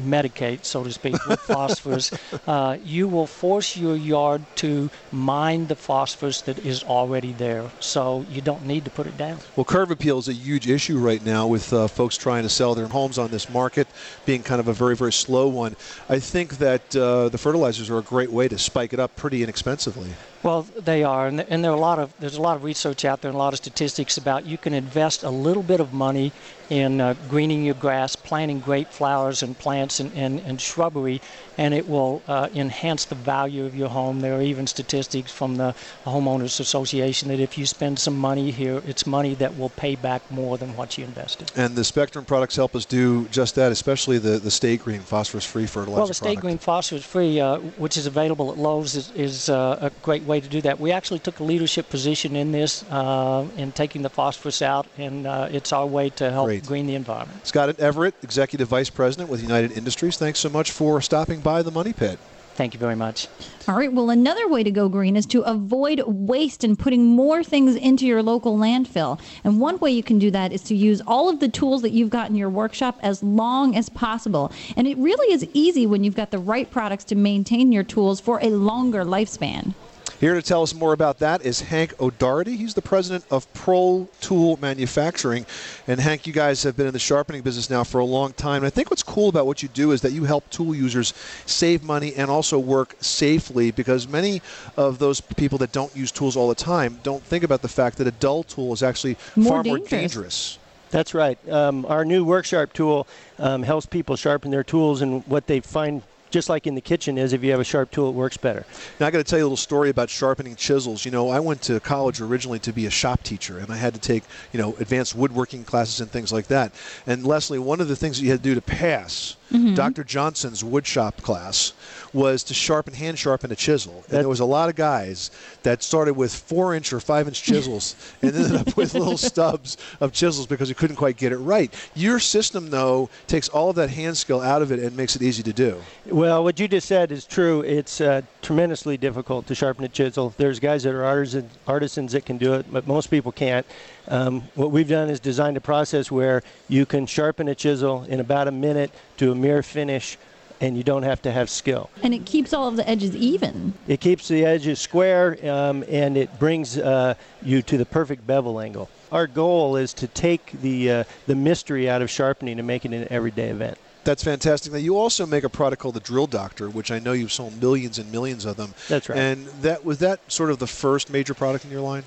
medicate, 0.02 0.66
so 0.66 0.84
to 0.84 0.92
speak, 0.92 1.14
with 1.26 1.40
phosphorus, 1.54 2.12
uh, 2.48 2.78
you 2.84 3.08
will 3.08 3.28
force 3.28 3.76
your 3.76 3.96
yard 3.96 4.44
to 4.56 4.90
mine 5.12 5.68
the 5.68 5.76
phosphorus 5.76 6.42
that 6.42 6.60
is 6.60 6.84
already 6.84 7.34
there. 7.34 7.70
So 7.80 8.26
you 8.30 8.42
don't 8.42 8.66
need 8.66 8.86
to 8.86 8.92
put 8.92 9.08
it 9.08 9.18
down. 9.18 9.40
Well, 9.56 9.66
curb 9.66 9.92
appeal 9.92 10.20
is 10.20 10.28
a 10.28 10.34
huge 10.34 10.70
issue 10.70 10.98
right 10.98 11.24
now 11.24 11.48
with 11.48 11.72
uh, 11.74 11.88
folks 11.88 12.18
trying 12.18 12.44
to 12.44 12.50
sell 12.50 12.76
their 12.76 12.88
homes 12.88 13.18
on 13.18 13.32
this 13.32 13.50
market 13.50 13.88
being 14.26 14.44
kind 14.44 14.60
of 14.60 14.68
a 14.68 14.74
very, 14.74 14.96
very 14.96 15.14
slow 15.14 15.48
one. 15.48 15.76
I 16.10 16.20
think 16.20 16.58
that 16.58 16.96
uh, 16.96 17.30
the 17.30 17.38
fertilizers 17.38 17.90
are 17.90 17.98
a 17.98 18.04
great 18.04 18.32
way 18.32 18.48
to 18.48 18.58
spike 18.58 18.94
it 18.94 19.00
up 19.00 19.16
pretty 19.16 19.44
inexpensively. 19.44 20.14
Well, 20.44 20.64
they 20.64 21.06
are, 21.06 21.28
and, 21.28 21.40
there 21.40 21.72
are 21.72 21.74
a 21.74 21.80
lot 21.80 22.00
of 22.00 22.14
there's 22.20 22.36
a 22.36 22.42
lot 22.42 22.58
of 22.58 22.66
research 22.66 23.06
out 23.06 23.22
there 23.22 23.30
and 23.30 23.36
a 23.36 23.38
lot 23.38 23.54
of 23.54 23.60
statistics 23.60 24.18
about 24.18 24.46
you 24.46 24.58
can 24.58 24.74
invest 24.74 25.24
a 25.24 25.30
little 25.30 25.64
bit 25.64 25.80
of 25.80 25.94
money 25.94 26.34
in 26.70 27.00
uh, 27.00 27.14
greening 27.30 27.64
your 27.64 27.76
grass, 27.76 28.18
planting 28.18 28.60
great 28.60 28.90
flowers 28.90 29.42
and 29.42 29.58
plants 29.58 30.02
and, 30.02 30.12
and, 30.14 30.42
and 30.42 30.60
shrubbery, 30.60 31.22
and 31.58 31.74
it 31.74 31.88
will 31.88 32.22
uh, 32.28 32.50
enhance 32.56 33.06
the 33.06 33.16
value 33.16 33.66
of 33.66 33.76
your 33.76 33.90
home. 33.90 34.22
There 34.22 34.36
are 34.36 34.42
even 34.42 34.68
statistics 34.68 35.32
from 35.32 35.58
the 35.58 35.76
homeowners 36.06 36.60
association 36.60 37.30
that 37.30 37.40
if 37.40 37.58
you 37.58 37.66
spend 37.66 38.00
some 38.00 38.18
money 38.18 38.52
here, 38.52 38.82
it's 38.88 39.06
money 39.06 39.36
that 39.36 39.58
will 39.58 39.70
pay 39.70 39.96
back 39.96 40.30
more 40.32 40.58
than 40.58 40.76
what 40.76 40.98
you 40.98 41.06
invested. 41.06 41.52
And 41.56 41.76
the 41.76 41.84
Spectrum 41.84 42.26
products 42.26 42.56
help 42.56 42.76
us 42.76 42.86
do 42.86 43.28
just 43.30 43.56
that, 43.56 43.72
especially 43.72 44.18
the, 44.18 44.40
the 44.40 44.52
Stay 44.52 44.78
Green 44.78 45.02
phosphorus-free 45.02 45.68
fertilizer 45.68 45.98
Well, 45.98 46.08
the 46.08 46.14
Stay 46.14 46.26
product. 46.26 46.42
Green 46.42 46.58
Phosphorus 46.58 47.06
Free, 47.06 47.40
uh, 47.40 47.58
which 47.78 47.98
is 47.98 48.06
available 48.06 48.52
at 48.52 48.58
Lowe's, 48.58 48.96
is, 48.96 49.12
is 49.12 49.50
uh, 49.50 49.78
a 49.82 49.92
great 50.02 50.24
way 50.24 50.40
to 50.40 50.48
do 50.48 50.62
that. 50.62 50.80
We 50.80 50.92
actually 50.92 51.20
took 51.20 51.40
a 51.40 51.44
leadership 51.44 51.90
position 51.90 52.36
in 52.36 52.52
this, 52.52 52.84
uh, 52.90 53.46
in 53.58 53.72
taking 53.72 54.02
the 54.02 54.10
phosphorus 54.10 54.62
out, 54.62 54.88
and 54.98 55.28
uh, 55.28 55.50
it's 55.52 55.72
our 55.74 55.86
way 55.86 56.10
to 56.12 56.32
help 56.32 56.48
Great. 56.48 56.66
green 56.66 56.88
the 56.88 56.96
environment. 56.96 57.46
Scott 57.46 57.80
Everett, 57.80 58.16
Executive 58.24 58.68
Vice 58.68 58.90
President 58.90 59.30
with 59.30 59.42
United 59.42 59.72
Industries, 59.72 60.18
thanks 60.18 60.40
so 60.40 60.50
much 60.50 60.72
for 60.72 61.02
stopping 61.02 61.42
by 61.44 61.62
the 61.62 61.72
Money 61.72 61.94
Pit. 61.94 62.18
Thank 62.56 62.76
you 62.76 62.80
very 62.80 62.96
much. 62.96 63.28
All 63.68 63.76
right. 63.76 63.92
Well, 63.92 64.12
another 64.12 64.48
way 64.48 64.64
to 64.64 64.70
go 64.70 64.88
green 64.88 65.16
is 65.16 65.26
to 65.28 65.42
avoid 65.42 66.04
waste 66.06 66.64
and 66.64 66.78
putting 66.78 67.06
more 67.06 67.44
things 67.44 67.76
into 67.76 68.06
your 68.06 68.22
local 68.22 68.58
landfill. 68.58 69.20
And 69.44 69.60
one 69.60 69.80
way 69.80 69.90
you 69.90 70.04
can 70.04 70.20
do 70.20 70.30
that 70.32 70.54
is 70.54 70.62
to 70.64 70.76
use 70.76 71.02
all 71.08 71.30
of 71.30 71.40
the 71.40 71.50
tools 71.50 71.82
that 71.82 71.92
you've 71.92 72.12
got 72.12 72.30
in 72.30 72.36
your 72.36 72.50
workshop 72.50 73.00
as 73.02 73.24
long 73.24 73.76
as 73.76 73.90
possible. 73.90 74.52
And 74.78 74.88
it 74.88 74.98
really 74.98 75.34
is 75.34 75.48
easy 75.54 75.88
when 75.88 76.04
you've 76.04 76.16
got 76.16 76.30
the 76.30 76.38
right 76.38 76.70
products 76.70 77.06
to 77.06 77.16
maintain 77.16 77.72
your 77.72 77.84
tools 77.84 78.20
for 78.20 78.40
a 78.44 78.50
longer 78.50 79.04
lifespan. 79.04 79.74
Here 80.20 80.36
to 80.36 80.42
tell 80.42 80.64
us 80.64 80.74
more 80.74 80.94
about 80.94 81.20
that 81.20 81.46
is 81.46 81.60
Hank 81.62 82.00
O'Doherty. 82.00 82.56
He's 82.56 82.74
the 82.74 82.82
president 82.82 83.26
of 83.30 83.52
Pro 83.54 84.08
Tool 84.22 84.58
Manufacturing. 84.62 85.46
And 85.86 86.00
Hank, 86.00 86.26
you 86.26 86.32
guys 86.32 86.64
have 86.64 86.78
been 86.78 86.88
in 86.88 86.94
the 86.94 87.00
sharpening 87.00 87.42
business 87.42 87.70
now 87.70 87.84
for 87.84 88.00
a 88.00 88.06
long 88.06 88.32
time. 88.34 88.58
And 88.58 88.66
I 88.66 88.70
think 88.70 88.90
what's 88.90 89.04
cool 89.04 89.28
about 89.28 89.48
what 89.48 89.62
you 89.62 89.68
do 89.70 89.92
is 89.92 90.02
that 90.02 90.14
you 90.14 90.24
help 90.24 90.50
tool 90.50 90.74
users 90.74 91.14
save 91.46 91.84
money 91.84 92.14
and 92.16 92.32
also 92.32 92.58
work 92.58 92.96
safely 93.02 93.72
because 93.72 94.08
many 94.08 94.42
of 94.78 94.98
those 94.98 95.20
people 95.20 95.58
that 95.58 95.74
don't 95.74 95.94
use 95.96 96.12
tools 96.12 96.38
all 96.38 96.48
the 96.48 96.56
time 96.56 97.00
don't 97.04 97.24
think 97.24 97.44
about 97.44 97.62
the 97.62 97.68
fact 97.68 97.98
that 97.98 98.08
a 98.08 98.12
dull 98.12 98.44
tool 98.44 98.72
is 98.72 98.82
actually 98.82 99.18
More 99.36 99.56
far 99.56 99.64
more 99.64 99.78
dangerous. 99.80 99.90
dangerous. 99.90 100.60
That's 100.92 101.14
right. 101.14 101.40
Um, 101.50 101.86
our 101.88 102.06
new 102.06 102.24
WorkSharp 102.24 102.72
tool 102.72 103.08
um, 103.40 103.64
helps 103.64 103.88
people 103.88 104.16
sharpen 104.16 104.52
their 104.52 104.64
tools, 104.64 105.02
and 105.02 105.26
what 105.28 105.48
they 105.48 105.60
find, 105.60 106.04
just 106.34 106.50
like 106.50 106.66
in 106.66 106.74
the 106.74 106.82
kitchen, 106.82 107.20
is 107.20 107.32
if 107.32 107.44
you 107.44 107.52
have 107.52 107.60
a 107.60 107.64
sharp 107.64 107.92
tool, 107.92 108.10
it 108.10 108.14
works 108.14 108.38
better. 108.38 108.66
Now 109.00 109.06
I 109.06 109.12
got 109.12 109.20
to 109.20 109.24
tell 109.24 109.38
you 109.38 109.46
a 109.46 109.48
little 109.48 109.56
story 109.56 109.92
about 109.92 110.10
sharpening 110.10 110.56
chisels. 110.56 111.06
You 111.06 111.12
know, 111.12 111.30
I 111.30 111.40
went 111.40 111.62
to 111.64 111.80
college 111.80 112.20
originally 112.20 112.60
to 112.60 112.74
be 112.74 112.88
a 112.88 112.90
shop 112.90 113.22
teacher, 113.22 113.60
and 113.60 113.72
I 113.72 113.78
had 113.78 113.94
to 113.94 114.00
take 114.00 114.24
you 114.52 114.60
know 114.60 114.76
advanced 114.80 115.16
woodworking 115.16 115.64
classes 115.64 116.02
and 116.02 116.10
things 116.10 116.34
like 116.34 116.48
that. 116.48 116.74
And 117.06 117.26
Leslie, 117.26 117.60
one 117.60 117.80
of 117.80 117.88
the 117.88 117.96
things 117.96 118.18
that 118.18 118.26
you 118.26 118.32
had 118.32 118.40
to 118.40 118.50
do 118.50 118.56
to 118.56 118.62
pass 118.62 119.38
Mm-hmm. 119.52 119.76
Dr. 119.76 120.04
Johnson's 120.04 120.64
woodshop 120.64 121.18
class 121.22 121.74
was 122.12 122.44
to 122.46 122.54
sharpen, 122.54 122.94
hand 122.94 123.20
sharpen 123.20 123.52
a 123.52 123.56
chisel. 123.56 123.94
And 123.94 124.04
That- 124.06 124.20
there 124.20 124.30
was 124.30 124.40
a 124.40 124.46
lot 124.46 124.70
of 124.70 124.76
guys 124.76 125.30
that 125.64 125.84
started 125.84 126.14
with 126.16 126.34
four 126.34 126.74
inch 126.74 126.92
or 126.94 127.00
five 127.00 127.28
inch 127.28 127.44
chisels 127.44 127.96
and 128.22 128.36
ended 128.36 128.56
up 128.56 128.76
with 128.78 128.94
little 128.96 129.18
stubs 129.18 129.78
of 130.00 130.12
chisels 130.12 130.48
because 130.48 130.70
you 130.70 130.76
couldn't 130.76 130.96
quite 130.96 131.18
get 131.18 131.32
it 131.32 131.38
right. 131.38 131.74
Your 131.96 132.20
system, 132.20 132.70
though, 132.70 133.10
takes 133.28 133.48
all 133.50 133.70
of 133.70 133.76
that 133.76 133.90
hand 133.90 134.18
skill 134.18 134.42
out 134.42 134.62
of 134.62 134.72
it 134.72 134.80
and 134.80 134.96
makes 134.98 135.16
it 135.16 135.22
easy 135.22 135.44
to 135.44 135.54
do. 135.54 135.78
Well, 136.08 136.44
what 136.44 136.60
you 136.60 136.68
just 136.68 136.88
said 136.88 137.12
is 137.12 137.26
true. 137.26 137.62
It's 137.62 138.02
uh, 138.02 138.22
tremendously 138.42 138.98
difficult 138.98 139.46
to 139.48 139.56
sharpen 139.56 139.84
a 139.84 139.90
chisel. 139.90 140.34
There's 140.38 140.60
guys 140.60 140.84
that 140.84 140.94
are 140.96 141.04
artisan, 141.06 141.50
artisans 141.68 142.12
that 142.14 142.26
can 142.26 142.38
do 142.38 142.54
it, 142.54 142.66
but 142.72 142.88
most 142.88 143.08
people 143.12 143.32
can't. 143.32 143.66
Um, 144.08 144.42
what 144.56 144.72
we've 144.72 144.88
done 144.88 145.10
is 145.10 145.20
designed 145.20 145.58
a 145.58 145.62
process 145.62 146.12
where 146.12 146.44
you 146.68 146.86
can 146.86 147.06
sharpen 147.06 147.48
a 147.48 147.56
chisel 147.56 148.04
in 148.04 148.20
about 148.20 148.48
a 148.48 148.52
minute 148.52 148.92
to 149.18 149.32
a 149.32 149.36
mere 149.36 149.64
finish, 149.64 150.18
and 150.60 150.78
you 150.78 150.84
don't 150.84 151.04
have 151.04 151.22
to 151.24 151.32
have 151.32 151.50
skill. 151.50 151.90
And 152.04 152.14
it 152.14 152.26
keeps 152.26 152.54
all 152.54 152.68
of 152.68 152.76
the 152.76 152.88
edges 152.88 153.16
even. 153.16 153.74
It 153.88 154.00
keeps 154.00 154.28
the 154.28 154.46
edges 154.46 154.80
square, 154.80 155.38
um, 155.50 155.84
and 155.90 156.18
it 156.18 156.38
brings 156.40 156.78
uh, 156.78 157.16
you 157.42 157.62
to 157.64 157.78
the 157.78 157.86
perfect 157.86 158.26
bevel 158.28 158.60
angle. 158.60 158.90
Our 159.12 159.28
goal 159.28 159.76
is 159.76 159.94
to 159.96 160.08
take 160.08 160.52
the 160.62 160.92
uh, 160.92 161.04
the 161.28 161.36
mystery 161.36 161.90
out 161.90 162.02
of 162.02 162.10
sharpening 162.10 162.60
and 162.60 162.68
make 162.68 162.86
it 162.86 162.94
an 162.94 163.08
everyday 163.10 163.50
event. 163.50 163.78
That's 164.04 164.24
fantastic. 164.24 164.74
Now, 164.74 164.80
you 164.80 164.98
also 164.98 165.26
make 165.26 165.44
a 165.44 165.50
product 165.50 165.82
called 165.82 165.96
the 165.96 166.02
Drill 166.02 166.28
Doctor, 166.28 166.70
which 166.70 166.92
I 166.92 167.00
know 167.00 167.14
you've 167.14 167.32
sold 167.32 167.62
millions 167.62 168.00
and 168.00 168.12
millions 168.12 168.46
of 168.46 168.58
them. 168.58 168.74
That's 168.90 169.08
right. 169.08 169.18
And 169.18 169.48
that 169.62 169.86
was 169.86 170.00
that 170.00 170.20
sort 170.32 170.52
of 170.52 170.60
the 170.60 170.68
first 170.68 171.10
major 171.10 171.34
product 171.34 171.66
in 171.66 171.72
your 171.72 171.82
line. 171.82 172.04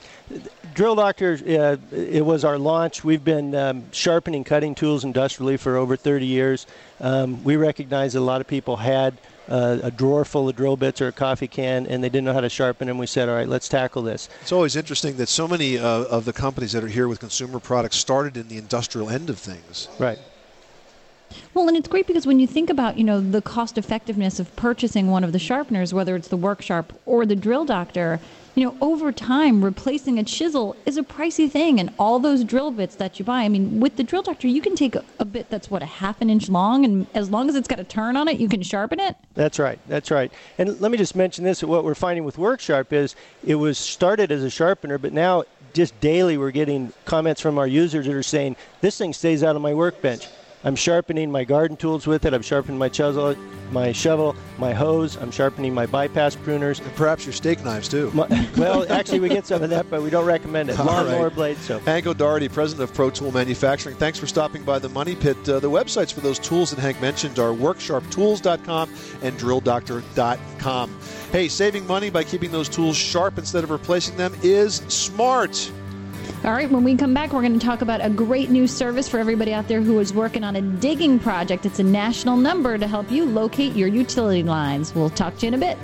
Drill 0.75 0.95
Doctor, 0.95 1.39
uh, 1.47 1.77
it 1.93 2.25
was 2.25 2.45
our 2.45 2.59
launch. 2.59 3.03
We've 3.03 3.25
been 3.25 3.55
um, 3.55 3.85
sharpening 3.93 4.45
cutting 4.45 4.75
tools 4.75 5.05
industrially 5.05 5.57
for 5.57 5.77
over 5.77 5.97
30 5.97 6.27
years. 6.27 6.67
Um, 7.01 7.43
we 7.45 7.57
recognize 7.57 8.13
that 8.13 8.21
a 8.21 8.21
lot 8.21 8.41
of 8.41 8.47
people 8.47 8.77
had 8.77 9.17
uh, 9.49 9.79
a 9.83 9.91
drawer 9.91 10.25
full 10.25 10.49
of 10.49 10.57
drill 10.57 10.77
bits 10.77 11.01
or 11.01 11.09
a 11.09 11.13
coffee 11.13 11.49
can, 11.49 11.87
and 11.87 12.03
they 12.03 12.09
didn't 12.09 12.25
know 12.25 12.33
how 12.33 12.41
to 12.41 12.49
sharpen 12.49 12.89
them. 12.89 12.99
We 12.99 13.07
said, 13.07 13.29
all 13.29 13.37
right, 13.37 13.49
let's 13.49 13.69
tackle 13.69 14.03
this. 14.03 14.29
It's 14.43 14.53
always 14.53 14.77
interesting 14.77 15.17
that 15.17 15.29
so 15.29 15.47
many 15.47 15.79
uh, 15.79 15.87
of 15.87 16.25
the 16.25 16.33
companies 16.33 16.73
that 16.73 16.83
are 16.85 16.89
here 16.89 17.09
with 17.09 17.21
consumer 17.21 17.61
products 17.61 17.97
started 17.97 18.37
in 18.37 18.49
the 18.49 18.59
industrial 18.59 19.09
end 19.09 19.31
of 19.31 19.39
things. 19.39 19.89
Right. 19.99 20.19
Well, 21.55 21.69
and 21.69 21.77
it's 21.77 21.89
great 21.89 22.07
because 22.07 22.27
when 22.27 22.39
you 22.39 22.47
think 22.47 22.71
about, 22.71 22.99
you 22.99 23.05
know, 23.05 23.21
the 23.21 23.43
cost 23.43 23.79
effectiveness 23.79 24.39
of 24.39 24.55
purchasing 24.57 25.11
one 25.11 25.25
of 25.25 25.33
the 25.33 25.39
sharpeners, 25.39 25.93
whether 25.93 26.17
it's 26.17 26.29
the 26.29 26.37
Work 26.37 26.63
Sharp 26.63 26.93
or 27.07 27.27
the 27.27 27.37
Drill 27.37 27.65
Doctor, 27.65 28.21
you 28.55 28.65
know, 28.65 28.75
over 28.81 29.13
time, 29.13 29.63
replacing 29.63 30.19
a 30.19 30.25
chisel 30.25 30.77
is 30.87 30.97
a 30.97 31.03
pricey 31.03 31.51
thing. 31.51 31.79
And 31.79 31.93
all 31.99 32.19
those 32.19 32.43
drill 32.43 32.71
bits 32.71 32.95
that 32.97 33.19
you 33.19 33.25
buy, 33.25 33.43
I 33.43 33.49
mean, 33.49 33.81
with 33.81 33.97
the 33.97 34.03
Drill 34.03 34.23
Doctor, 34.23 34.49
you 34.49 34.63
can 34.63 34.75
take 34.75 34.95
a, 34.95 35.05
a 35.19 35.27
bit 35.27 35.51
that's, 35.51 35.71
what, 35.71 35.83
a 35.83 35.87
half 35.87 36.23
an 36.23 36.31
inch 36.31 36.49
long, 36.49 36.85
and 36.85 37.07
as 37.13 37.29
long 37.31 37.51
as 37.51 37.55
it's 37.55 37.69
got 37.69 37.81
a 37.81 37.85
turn 37.85 38.17
on 38.17 38.29
it, 38.29 38.39
you 38.39 38.49
can 38.49 38.63
sharpen 38.63 38.99
it. 38.99 39.15
That's 39.35 39.59
right. 39.59 39.79
That's 39.89 40.11
right. 40.11 40.33
And 40.57 40.81
let 40.81 40.91
me 40.91 40.97
just 40.97 41.15
mention 41.15 41.45
this: 41.45 41.63
what 41.63 41.85
we're 41.85 41.95
finding 41.95 42.25
with 42.25 42.37
WorkSharp 42.37 42.95
is 42.95 43.15
it 43.45 43.57
was 43.57 43.77
started 43.77 44.33
as 44.33 44.43
a 44.43 44.49
sharpener, 44.49 44.97
but 44.97 45.13
now 45.13 45.45
just 45.75 45.99
daily 46.01 46.39
we're 46.39 46.51
getting 46.51 46.95
comments 47.05 47.43
from 47.43 47.59
our 47.59 47.67
users 47.67 48.07
that 48.07 48.15
are 48.15 48.23
saying 48.23 48.57
this 48.81 48.97
thing 48.97 49.13
stays 49.13 49.43
out 49.43 49.55
of 49.57 49.61
my 49.61 49.75
workbench. 49.75 50.27
I'm 50.65 50.75
sharpening 50.75 51.31
my 51.31 51.45
garden 51.45 51.77
tools 51.77 52.07
with 52.07 52.25
it. 52.25 52.35
I'm 52.35 52.43
sharpening 52.43 52.79
my 52.79 52.89
chisel, 52.89 53.37
my 53.71 53.93
shovel, 53.93 54.35
my 54.59 54.73
hose. 54.73 55.17
I'm 55.17 55.31
sharpening 55.31 55.75
my 55.75 55.87
bypass 55.87 56.35
pruners. 56.35 56.81
And 56.81 56.95
perhaps 56.97 57.25
your 57.25 57.33
steak 57.33 57.63
knives, 57.65 57.89
too. 57.89 58.11
My- 58.13 58.49
well, 58.57 58.91
actually, 58.91 59.21
we 59.21 59.29
get 59.29 59.47
some 59.47 59.63
of 59.63 59.71
that, 59.71 59.89
but 59.91 60.03
we 60.03 60.11
don't 60.11 60.25
recommend 60.27 60.71
it. 60.71 60.79
Lawnmower 60.79 61.25
right. 61.25 61.35
blades. 61.35 61.61
So 61.61 61.79
Hank 61.81 62.07
O'Doherty, 62.07 62.49
president 62.49 62.89
of 62.89 62.95
Pro 62.95 63.11
Tool 63.11 63.33
Manufacturing. 63.33 63.97
Thanks 63.97 64.19
for 64.19 64.27
stopping 64.27 64.65
by 64.65 64.79
the 64.79 64.89
Money 64.89 65.15
Pit. 65.15 65.37
Uh, 65.49 65.61
the 65.61 65.71
websites 65.71 66.13
for 66.13 66.21
those 66.21 66.39
tools 66.39 66.71
that 66.71 66.81
Hank 66.81 67.01
mentioned 67.01 67.39
are 67.39 67.53
worksharptools.com 67.53 68.93
and 69.23 69.39
drilldoctor.com. 69.39 70.99
Hey, 71.31 71.49
saving 71.49 71.87
money 71.87 72.11
by 72.11 72.25
keeping 72.25 72.51
those 72.51 72.69
tools 72.69 72.97
sharp 72.97 73.39
instead 73.39 73.63
of 73.63 73.71
replacing 73.71 74.17
them 74.17 74.35
is 74.43 74.77
smart. 74.89 75.71
All 76.45 76.53
right, 76.53 76.71
when 76.71 76.85
we 76.85 76.97
come 76.97 77.15
back, 77.15 77.33
we're 77.33 77.41
going 77.41 77.59
to 77.59 77.65
talk 77.65 77.81
about 77.81 78.05
a 78.05 78.11
great 78.11 78.51
new 78.51 78.69
service 78.69 79.09
for 79.09 79.19
everybody 79.19 79.53
out 79.53 79.67
there 79.69 79.81
who 79.81 79.99
is 79.99 80.13
working 80.13 80.45
on 80.45 80.55
a 80.55 80.61
digging 80.61 81.19
project. 81.19 81.67
It's 81.67 81.79
a 81.79 81.83
national 81.83 82.37
number 82.37 82.79
to 82.79 82.87
help 82.87 83.11
you 83.11 83.25
locate 83.25 83.75
your 83.75 83.89
utility 83.89 84.43
lines. 84.43 84.95
We'll 84.95 85.11
talk 85.11 85.37
to 85.39 85.47
you 85.47 85.49
in 85.49 85.55
a 85.55 85.59
bit. 85.59 85.79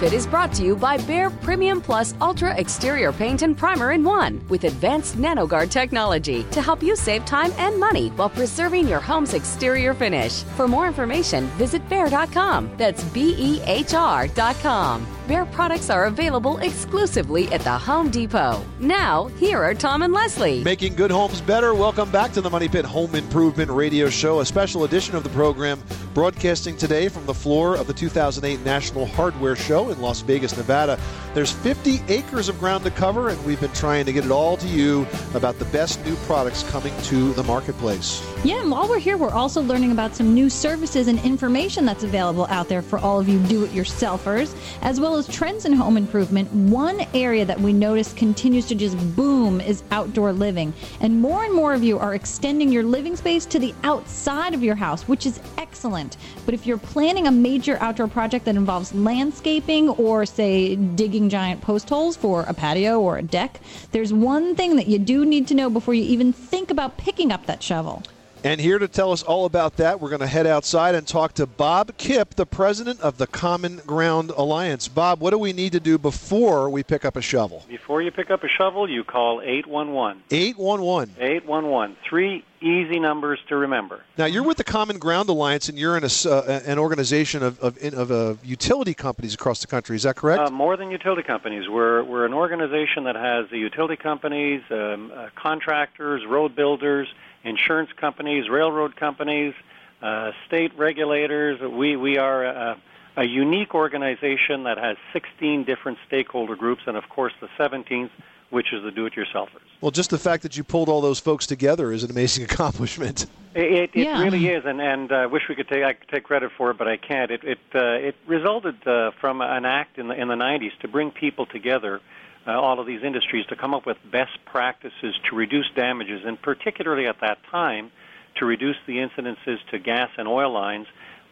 Money 0.00 0.10
Pit 0.10 0.16
is 0.16 0.26
brought 0.26 0.52
to 0.54 0.62
you 0.62 0.76
by 0.76 0.96
Behr 0.96 1.30
Premium 1.42 1.80
Plus 1.80 2.14
Ultra 2.20 2.56
Exterior 2.56 3.12
Paint 3.12 3.42
and 3.42 3.56
Primer 3.56 3.92
in 3.92 4.02
One 4.02 4.40
with 4.48 4.64
advanced 4.64 5.16
NanoGuard 5.16 5.70
technology 5.70 6.44
to 6.52 6.62
help 6.62 6.82
you 6.82 6.96
save 6.96 7.24
time 7.26 7.52
and 7.58 7.78
money 7.78 8.08
while 8.16 8.30
preserving 8.30 8.88
your 8.88 9.00
home's 9.00 9.34
exterior 9.34 9.92
finish. 9.92 10.42
For 10.56 10.66
more 10.66 10.86
information, 10.86 11.48
visit 11.58 11.86
Behr.com. 11.90 12.70
That's 12.78 13.04
B 13.12 13.34
E 13.38 13.60
H 13.66 13.94
R.com. 13.94 15.19
Behr 15.30 15.48
products 15.52 15.90
are 15.90 16.06
available 16.06 16.58
exclusively 16.58 17.46
at 17.52 17.60
the 17.60 17.70
Home 17.70 18.10
Depot. 18.10 18.66
Now, 18.80 19.26
here 19.38 19.62
are 19.62 19.74
Tom 19.74 20.02
and 20.02 20.12
Leslie. 20.12 20.64
Making 20.64 20.96
good 20.96 21.12
homes 21.12 21.40
better. 21.40 21.72
Welcome 21.72 22.10
back 22.10 22.32
to 22.32 22.40
the 22.40 22.50
Money 22.50 22.66
Pit 22.68 22.84
Home 22.84 23.14
Improvement 23.14 23.70
Radio 23.70 24.10
Show, 24.10 24.40
a 24.40 24.44
special 24.44 24.82
edition 24.82 25.14
of 25.14 25.22
the 25.22 25.30
program 25.30 25.80
broadcasting 26.14 26.76
today 26.76 27.08
from 27.08 27.24
the 27.26 27.34
floor 27.34 27.76
of 27.76 27.86
the 27.86 27.92
2008 27.92 28.64
National 28.64 29.06
Hardware 29.06 29.54
Show 29.54 29.90
in 29.90 30.00
Las 30.00 30.20
Vegas, 30.22 30.56
Nevada. 30.56 30.98
There's 31.34 31.52
50 31.52 32.00
acres 32.08 32.48
of 32.48 32.58
ground 32.58 32.82
to 32.82 32.90
cover, 32.90 33.28
and 33.28 33.44
we've 33.44 33.60
been 33.60 33.72
trying 33.72 34.06
to 34.06 34.12
get 34.12 34.24
it 34.24 34.32
all 34.32 34.56
to 34.56 34.66
you 34.66 35.06
about 35.34 35.60
the 35.60 35.64
best 35.66 36.04
new 36.04 36.16
products 36.26 36.68
coming 36.70 36.92
to 37.02 37.32
the 37.34 37.44
marketplace. 37.44 38.20
Yeah, 38.42 38.60
and 38.60 38.70
while 38.70 38.88
we're 38.88 38.98
here, 38.98 39.16
we're 39.16 39.30
also 39.30 39.62
learning 39.62 39.92
about 39.92 40.16
some 40.16 40.34
new 40.34 40.50
services 40.50 41.06
and 41.06 41.24
information 41.24 41.84
that's 41.84 42.02
available 42.02 42.46
out 42.46 42.68
there 42.68 42.82
for 42.82 42.98
all 42.98 43.20
of 43.20 43.28
you 43.28 43.38
do 43.46 43.64
it 43.64 43.70
yourselfers, 43.70 44.56
as 44.82 44.98
well 44.98 45.14
as 45.14 45.19
trends 45.28 45.64
in 45.64 45.72
home 45.72 45.96
improvement. 45.96 46.52
One 46.52 47.06
area 47.14 47.44
that 47.44 47.60
we 47.60 47.72
notice 47.72 48.12
continues 48.12 48.66
to 48.66 48.74
just 48.74 48.96
boom 49.16 49.60
is 49.60 49.82
outdoor 49.90 50.32
living. 50.32 50.72
And 51.00 51.20
more 51.20 51.44
and 51.44 51.54
more 51.54 51.74
of 51.74 51.82
you 51.82 51.98
are 51.98 52.14
extending 52.14 52.70
your 52.70 52.82
living 52.82 53.16
space 53.16 53.46
to 53.46 53.58
the 53.58 53.74
outside 53.84 54.54
of 54.54 54.62
your 54.62 54.74
house, 54.74 55.08
which 55.08 55.26
is 55.26 55.40
excellent. 55.58 56.16
But 56.44 56.54
if 56.54 56.66
you're 56.66 56.78
planning 56.78 57.26
a 57.26 57.32
major 57.32 57.76
outdoor 57.80 58.08
project 58.08 58.44
that 58.44 58.56
involves 58.56 58.94
landscaping 58.94 59.88
or, 59.90 60.26
say, 60.26 60.76
digging 60.76 61.28
giant 61.28 61.60
post 61.60 61.88
holes 61.88 62.16
for 62.16 62.42
a 62.42 62.54
patio 62.54 63.00
or 63.00 63.18
a 63.18 63.22
deck, 63.22 63.60
there's 63.92 64.12
one 64.12 64.54
thing 64.54 64.76
that 64.76 64.86
you 64.86 64.98
do 64.98 65.24
need 65.24 65.46
to 65.48 65.54
know 65.54 65.70
before 65.70 65.94
you 65.94 66.02
even 66.02 66.32
think 66.32 66.70
about 66.70 66.96
picking 66.96 67.32
up 67.32 67.46
that 67.46 67.62
shovel. 67.62 68.02
And 68.42 68.58
here 68.58 68.78
to 68.78 68.88
tell 68.88 69.12
us 69.12 69.22
all 69.22 69.44
about 69.44 69.76
that, 69.76 70.00
we're 70.00 70.08
going 70.08 70.20
to 70.20 70.26
head 70.26 70.46
outside 70.46 70.94
and 70.94 71.06
talk 71.06 71.34
to 71.34 71.46
Bob 71.46 71.94
Kipp, 71.98 72.36
the 72.36 72.46
president 72.46 72.98
of 73.02 73.18
the 73.18 73.26
Common 73.26 73.82
Ground 73.86 74.30
Alliance. 74.34 74.88
Bob, 74.88 75.20
what 75.20 75.30
do 75.30 75.38
we 75.38 75.52
need 75.52 75.72
to 75.72 75.80
do 75.80 75.98
before 75.98 76.70
we 76.70 76.82
pick 76.82 77.04
up 77.04 77.16
a 77.16 77.22
shovel? 77.22 77.66
Before 77.68 78.00
you 78.00 78.10
pick 78.10 78.30
up 78.30 78.42
a 78.42 78.48
shovel, 78.48 78.88
you 78.88 79.04
call 79.04 79.42
811. 79.42 80.22
811. 80.30 81.16
811. 81.18 81.96
Three 82.08 82.42
easy 82.62 82.98
numbers 82.98 83.38
to 83.48 83.56
remember. 83.56 84.04
Now, 84.16 84.24
you're 84.24 84.42
with 84.42 84.56
the 84.56 84.64
Common 84.64 84.98
Ground 84.98 85.28
Alliance, 85.28 85.68
and 85.68 85.78
you're 85.78 85.98
in 85.98 86.04
a, 86.04 86.28
uh, 86.28 86.60
an 86.64 86.78
organization 86.78 87.42
of, 87.42 87.60
of, 87.60 87.76
of 87.82 88.10
uh, 88.10 88.34
utility 88.42 88.94
companies 88.94 89.34
across 89.34 89.60
the 89.60 89.66
country. 89.66 89.96
Is 89.96 90.04
that 90.04 90.16
correct? 90.16 90.42
Uh, 90.42 90.50
more 90.50 90.78
than 90.78 90.90
utility 90.90 91.22
companies. 91.22 91.68
We're, 91.68 92.02
we're 92.04 92.24
an 92.24 92.34
organization 92.34 93.04
that 93.04 93.16
has 93.16 93.50
the 93.50 93.58
utility 93.58 93.96
companies, 93.96 94.62
um, 94.70 95.12
uh, 95.14 95.28
contractors, 95.36 96.22
road 96.26 96.56
builders, 96.56 97.06
insurance 97.44 97.90
companies, 97.96 98.48
railroad 98.48 98.96
companies, 98.96 99.54
uh, 100.02 100.32
state 100.46 100.76
regulators. 100.76 101.60
We 101.60 101.96
we 101.96 102.18
are 102.18 102.44
a, 102.44 102.80
a 103.16 103.24
unique 103.24 103.74
organization 103.74 104.64
that 104.64 104.78
has 104.78 104.96
16 105.12 105.64
different 105.64 105.98
stakeholder 106.06 106.56
groups, 106.56 106.82
and 106.86 106.96
of 106.96 107.08
course 107.08 107.32
the 107.40 107.48
17th, 107.58 108.10
which 108.50 108.72
is 108.72 108.82
the 108.82 108.90
do-it-yourselfers. 108.90 109.60
Well, 109.80 109.90
just 109.90 110.10
the 110.10 110.18
fact 110.18 110.42
that 110.42 110.56
you 110.56 110.64
pulled 110.64 110.88
all 110.88 111.00
those 111.00 111.20
folks 111.20 111.46
together 111.46 111.92
is 111.92 112.04
an 112.04 112.10
amazing 112.10 112.44
accomplishment. 112.50 113.26
It, 113.54 113.90
it, 113.94 114.06
it 114.06 114.18
really 114.18 114.46
is, 114.46 114.64
and 114.64 114.80
and 114.80 115.10
I 115.10 115.26
wish 115.26 115.42
we 115.48 115.56
could 115.56 115.68
take 115.68 115.82
I 115.82 115.94
could 115.94 116.08
take 116.08 116.24
credit 116.24 116.52
for 116.56 116.70
it, 116.70 116.78
but 116.78 116.86
I 116.86 116.96
can't. 116.96 117.30
It 117.30 117.42
it 117.42 117.58
uh, 117.74 118.08
it 118.08 118.14
resulted 118.26 118.86
uh, 118.86 119.10
from 119.20 119.40
an 119.40 119.64
act 119.64 119.98
in 119.98 120.08
the 120.08 120.14
in 120.14 120.28
the 120.28 120.34
90s 120.34 120.78
to 120.80 120.88
bring 120.88 121.10
people 121.10 121.46
together, 121.46 122.00
uh, 122.46 122.52
all 122.52 122.80
of 122.80 122.86
these 122.86 123.02
industries, 123.02 123.46
to 123.46 123.56
come 123.56 123.74
up 123.74 123.86
with 123.86 123.96
best 124.10 124.38
practices 124.46 125.14
to 125.28 125.36
reduce 125.36 125.70
damages, 125.76 126.22
and 126.24 126.40
particularly 126.40 127.06
at 127.06 127.20
that 127.20 127.38
time, 127.50 127.90
to 128.36 128.44
reduce 128.44 128.76
the 128.86 128.96
incidences 128.96 129.58
to 129.70 129.78
gas 129.78 130.08
and 130.16 130.26
oil 130.26 130.52
lines, 130.52 130.86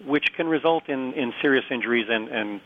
which 0.04 0.32
can 0.36 0.46
result 0.48 0.88
in 0.88 1.12
in 1.14 1.32
serious 1.40 1.64
injuries 1.70 2.06
and 2.08 2.28
and 2.28 2.60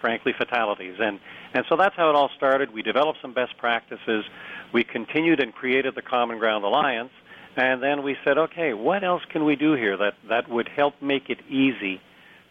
frankly 0.00 0.32
fatalities. 0.36 0.96
And 1.00 1.18
and 1.54 1.64
so 1.68 1.76
that's 1.76 1.96
how 1.96 2.08
it 2.10 2.14
all 2.14 2.30
started. 2.36 2.72
We 2.72 2.82
developed 2.82 3.18
some 3.20 3.34
best 3.34 3.56
practices. 3.58 4.24
We 4.72 4.84
continued 4.84 5.40
and 5.40 5.52
created 5.52 5.94
the 5.94 6.02
Common 6.02 6.38
Ground 6.38 6.64
Alliance. 6.64 7.10
And 7.56 7.82
then 7.82 8.02
we 8.02 8.16
said, 8.24 8.38
okay, 8.38 8.74
what 8.74 9.02
else 9.02 9.22
can 9.28 9.44
we 9.44 9.56
do 9.56 9.74
here 9.74 9.96
that, 9.96 10.14
that 10.28 10.48
would 10.48 10.68
help 10.68 10.94
make 11.02 11.28
it 11.30 11.38
easy 11.48 12.00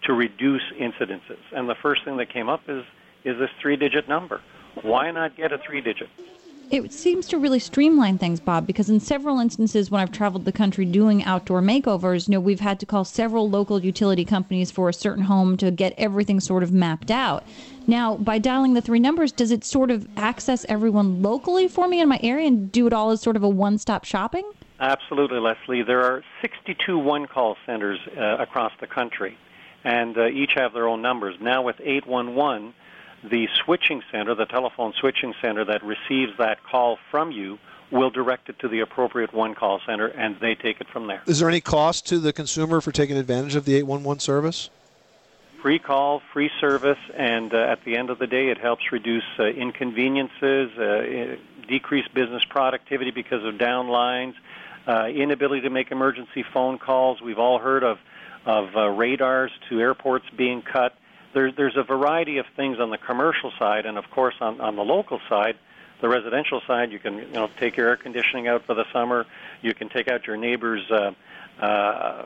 to 0.03 0.13
reduce 0.13 0.61
incidences? 0.77 1.39
And 1.53 1.69
the 1.69 1.75
first 1.81 2.03
thing 2.03 2.17
that 2.17 2.31
came 2.31 2.49
up 2.49 2.61
is, 2.67 2.83
is 3.23 3.37
this 3.39 3.49
three 3.61 3.77
digit 3.77 4.09
number. 4.09 4.41
Why 4.81 5.11
not 5.11 5.35
get 5.35 5.51
a 5.51 5.57
three 5.57 5.81
digit? 5.81 6.09
It 6.71 6.93
seems 6.93 7.25
to 7.29 7.39
really 7.39 7.57
streamline 7.57 8.19
things, 8.19 8.39
Bob, 8.39 8.67
because 8.67 8.91
in 8.91 8.99
several 8.99 9.39
instances 9.39 9.89
when 9.89 10.01
I've 10.01 10.11
traveled 10.11 10.45
the 10.45 10.51
country 10.51 10.85
doing 10.85 11.23
outdoor 11.23 11.61
makeovers, 11.61 12.27
you 12.27 12.33
know, 12.33 12.39
we've 12.39 12.59
had 12.59 12.79
to 12.81 12.85
call 12.85 13.03
several 13.03 13.49
local 13.49 13.83
utility 13.83 14.23
companies 14.23 14.69
for 14.69 14.87
a 14.87 14.93
certain 14.93 15.23
home 15.23 15.57
to 15.57 15.71
get 15.71 15.95
everything 15.97 16.39
sort 16.39 16.61
of 16.61 16.71
mapped 16.71 17.09
out. 17.09 17.43
Now, 17.87 18.17
by 18.17 18.37
dialing 18.37 18.75
the 18.75 18.81
three 18.81 18.99
numbers, 18.99 19.31
does 19.31 19.49
it 19.49 19.63
sort 19.63 19.89
of 19.89 20.07
access 20.15 20.63
everyone 20.69 21.23
locally 21.23 21.67
for 21.67 21.87
me 21.87 22.01
in 22.01 22.07
my 22.07 22.19
area 22.21 22.45
and 22.45 22.71
do 22.71 22.85
it 22.85 22.93
all 22.93 23.09
as 23.09 23.19
sort 23.19 23.35
of 23.35 23.41
a 23.41 23.49
one-stop 23.49 24.05
shopping? 24.05 24.47
Absolutely, 24.79 25.39
Leslie. 25.39 25.81
There 25.81 26.03
are 26.03 26.23
62 26.43 26.99
one 26.99 27.25
call 27.25 27.57
centers 27.65 27.99
uh, 28.15 28.37
across 28.37 28.73
the 28.79 28.85
country, 28.85 29.35
and 29.83 30.15
uh, 30.15 30.27
each 30.27 30.51
have 30.55 30.73
their 30.73 30.87
own 30.87 31.01
numbers. 31.01 31.35
Now, 31.41 31.63
with 31.63 31.81
811, 31.83 32.75
the 33.23 33.47
switching 33.63 34.01
center, 34.11 34.35
the 34.35 34.45
telephone 34.45 34.93
switching 34.93 35.33
center 35.41 35.65
that 35.65 35.83
receives 35.83 36.37
that 36.37 36.63
call 36.63 36.97
from 37.11 37.31
you, 37.31 37.59
will 37.91 38.09
direct 38.09 38.49
it 38.49 38.59
to 38.59 38.67
the 38.67 38.81
appropriate 38.81 39.33
one 39.33 39.55
call 39.55 39.81
center, 39.85 40.07
and 40.07 40.39
they 40.39 40.55
take 40.55 40.79
it 40.79 40.87
from 40.87 41.07
there. 41.07 41.21
Is 41.25 41.39
there 41.39 41.49
any 41.49 41.61
cost 41.61 42.07
to 42.07 42.19
the 42.19 42.31
consumer 42.31 42.81
for 42.81 42.91
taking 42.91 43.17
advantage 43.17 43.55
of 43.55 43.65
the 43.65 43.75
811 43.75 44.19
service? 44.19 44.69
Free 45.61 45.79
call, 45.79 46.21
free 46.31 46.51
service, 46.61 46.99
and 47.15 47.53
uh, 47.53 47.57
at 47.57 47.83
the 47.83 47.97
end 47.97 48.09
of 48.09 48.19
the 48.19 48.27
day, 48.27 48.49
it 48.49 48.57
helps 48.57 48.91
reduce 48.91 49.25
uh, 49.39 49.45
inconveniences, 49.45 50.77
uh, 50.77 51.35
decrease 51.67 52.07
business 52.13 52.43
productivity 52.45 53.11
because 53.11 53.43
of 53.43 53.55
downlines, 53.55 54.35
uh, 54.87 55.07
inability 55.07 55.61
to 55.61 55.69
make 55.69 55.91
emergency 55.91 56.43
phone 56.53 56.77
calls. 56.77 57.21
We've 57.21 57.39
all 57.39 57.59
heard 57.59 57.83
of 57.83 57.97
of 58.45 58.75
uh, 58.75 58.87
radars 58.87 59.51
to 59.69 59.79
airports 59.79 60.25
being 60.35 60.61
cut. 60.61 60.93
There, 61.33 61.51
there's 61.51 61.77
a 61.77 61.83
variety 61.83 62.37
of 62.37 62.45
things 62.55 62.79
on 62.79 62.89
the 62.89 62.97
commercial 62.97 63.51
side, 63.59 63.85
and 63.85 63.97
of 63.97 64.09
course 64.11 64.35
on, 64.41 64.59
on 64.61 64.75
the 64.75 64.83
local 64.83 65.19
side, 65.29 65.57
the 66.01 66.09
residential 66.09 66.61
side. 66.65 66.91
You 66.91 66.99
can 66.99 67.17
you 67.17 67.31
know 67.31 67.49
take 67.59 67.77
your 67.77 67.89
air 67.89 67.97
conditioning 67.97 68.47
out 68.47 68.65
for 68.65 68.73
the 68.73 68.85
summer. 68.91 69.25
You 69.61 69.73
can 69.73 69.89
take 69.89 70.07
out 70.07 70.25
your 70.25 70.37
neighbor's 70.37 70.89
uh, 70.89 71.11
uh, 71.61 72.25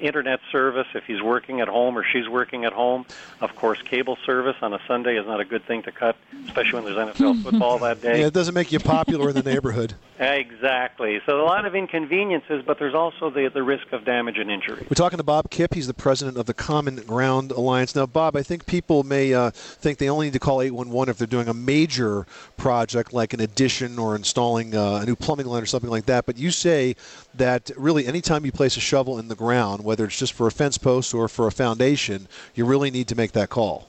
internet 0.00 0.40
service 0.50 0.86
if 0.94 1.04
he's 1.04 1.22
working 1.22 1.60
at 1.60 1.68
home 1.68 1.96
or 1.96 2.04
she's 2.04 2.28
working 2.28 2.64
at 2.64 2.72
home. 2.72 3.06
Of 3.40 3.54
course, 3.56 3.80
cable 3.82 4.16
service 4.24 4.56
on 4.62 4.72
a 4.72 4.80
Sunday 4.86 5.16
is 5.16 5.26
not 5.26 5.40
a 5.40 5.44
good 5.44 5.64
thing 5.64 5.82
to 5.82 5.92
cut, 5.92 6.16
especially 6.46 6.82
when 6.82 6.94
there's 6.94 7.14
NFL 7.16 7.42
football 7.42 7.78
that 7.78 8.00
day. 8.00 8.20
Yeah, 8.20 8.26
it 8.26 8.34
doesn't 8.34 8.54
make 8.54 8.72
you 8.72 8.78
popular 8.78 9.28
in 9.28 9.34
the 9.34 9.42
neighborhood. 9.42 9.94
Exactly. 10.16 11.20
So 11.26 11.40
a 11.40 11.44
lot 11.44 11.66
of 11.66 11.74
inconveniences, 11.74 12.62
but 12.64 12.78
there's 12.78 12.94
also 12.94 13.30
the 13.30 13.50
the 13.52 13.64
risk 13.64 13.92
of 13.92 14.04
damage 14.04 14.38
and 14.38 14.48
injury. 14.48 14.86
We're 14.88 14.94
talking 14.94 15.16
to 15.16 15.24
Bob 15.24 15.50
Kipp. 15.50 15.74
He's 15.74 15.88
the 15.88 15.94
president 15.94 16.36
of 16.36 16.46
the 16.46 16.54
Common 16.54 16.96
Ground 16.96 17.50
Alliance. 17.50 17.96
Now, 17.96 18.06
Bob, 18.06 18.36
I 18.36 18.44
think 18.44 18.64
people 18.64 19.02
may 19.02 19.34
uh, 19.34 19.50
think 19.50 19.98
they 19.98 20.08
only 20.08 20.26
need 20.26 20.34
to 20.34 20.38
call 20.38 20.62
811 20.62 21.10
if 21.10 21.18
they're 21.18 21.26
doing 21.26 21.48
a 21.48 21.54
major 21.54 22.26
project 22.56 23.12
like 23.12 23.32
an 23.32 23.40
addition 23.40 23.98
or 23.98 24.14
installing 24.14 24.76
uh, 24.76 25.00
a 25.02 25.04
new 25.04 25.16
plumbing 25.16 25.46
line 25.46 25.62
or 25.62 25.66
something 25.66 25.90
like 25.90 26.06
that. 26.06 26.26
But 26.26 26.38
you 26.38 26.52
say 26.52 26.94
that 27.34 27.72
really 27.76 28.06
anytime 28.06 28.44
you 28.44 28.52
place 28.52 28.76
a 28.76 28.80
shovel 28.80 29.18
in 29.18 29.26
the 29.26 29.34
ground, 29.34 29.73
whether 29.82 30.04
it's 30.04 30.18
just 30.18 30.32
for 30.32 30.46
a 30.46 30.50
fence 30.50 30.78
post 30.78 31.14
or 31.14 31.28
for 31.28 31.46
a 31.46 31.52
foundation, 31.52 32.28
you 32.54 32.64
really 32.64 32.90
need 32.90 33.08
to 33.08 33.14
make 33.14 33.32
that 33.32 33.50
call. 33.50 33.88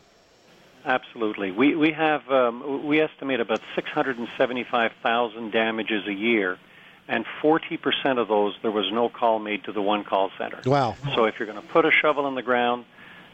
Absolutely. 0.85 1.51
We 1.51 1.75
we 1.75 1.91
have 1.93 2.29
um, 2.29 2.85
we 2.85 3.01
estimate 3.01 3.39
about 3.39 3.59
675,000 3.73 5.51
damages 5.51 6.07
a 6.07 6.13
year, 6.13 6.59
and 7.07 7.25
40% 7.41 8.19
of 8.19 8.27
those 8.27 8.55
there 8.61 8.71
was 8.71 8.91
no 8.91 9.09
call 9.09 9.39
made 9.39 9.63
to 9.63 9.71
the 9.71 9.81
one 9.81 10.03
call 10.03 10.29
center. 10.37 10.59
Wow. 10.65 10.95
So 11.15 11.25
if 11.25 11.39
you're 11.39 11.47
going 11.47 11.61
to 11.61 11.67
put 11.67 11.85
a 11.85 11.91
shovel 11.91 12.27
in 12.27 12.35
the 12.35 12.43
ground, 12.43 12.85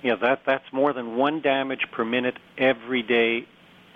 you 0.02 0.12
know 0.12 0.18
that 0.18 0.44
that's 0.46 0.72
more 0.72 0.94
than 0.94 1.18
one 1.18 1.42
damage 1.42 1.86
per 1.92 2.06
minute 2.06 2.38
every 2.58 3.04
day, 3.04 3.46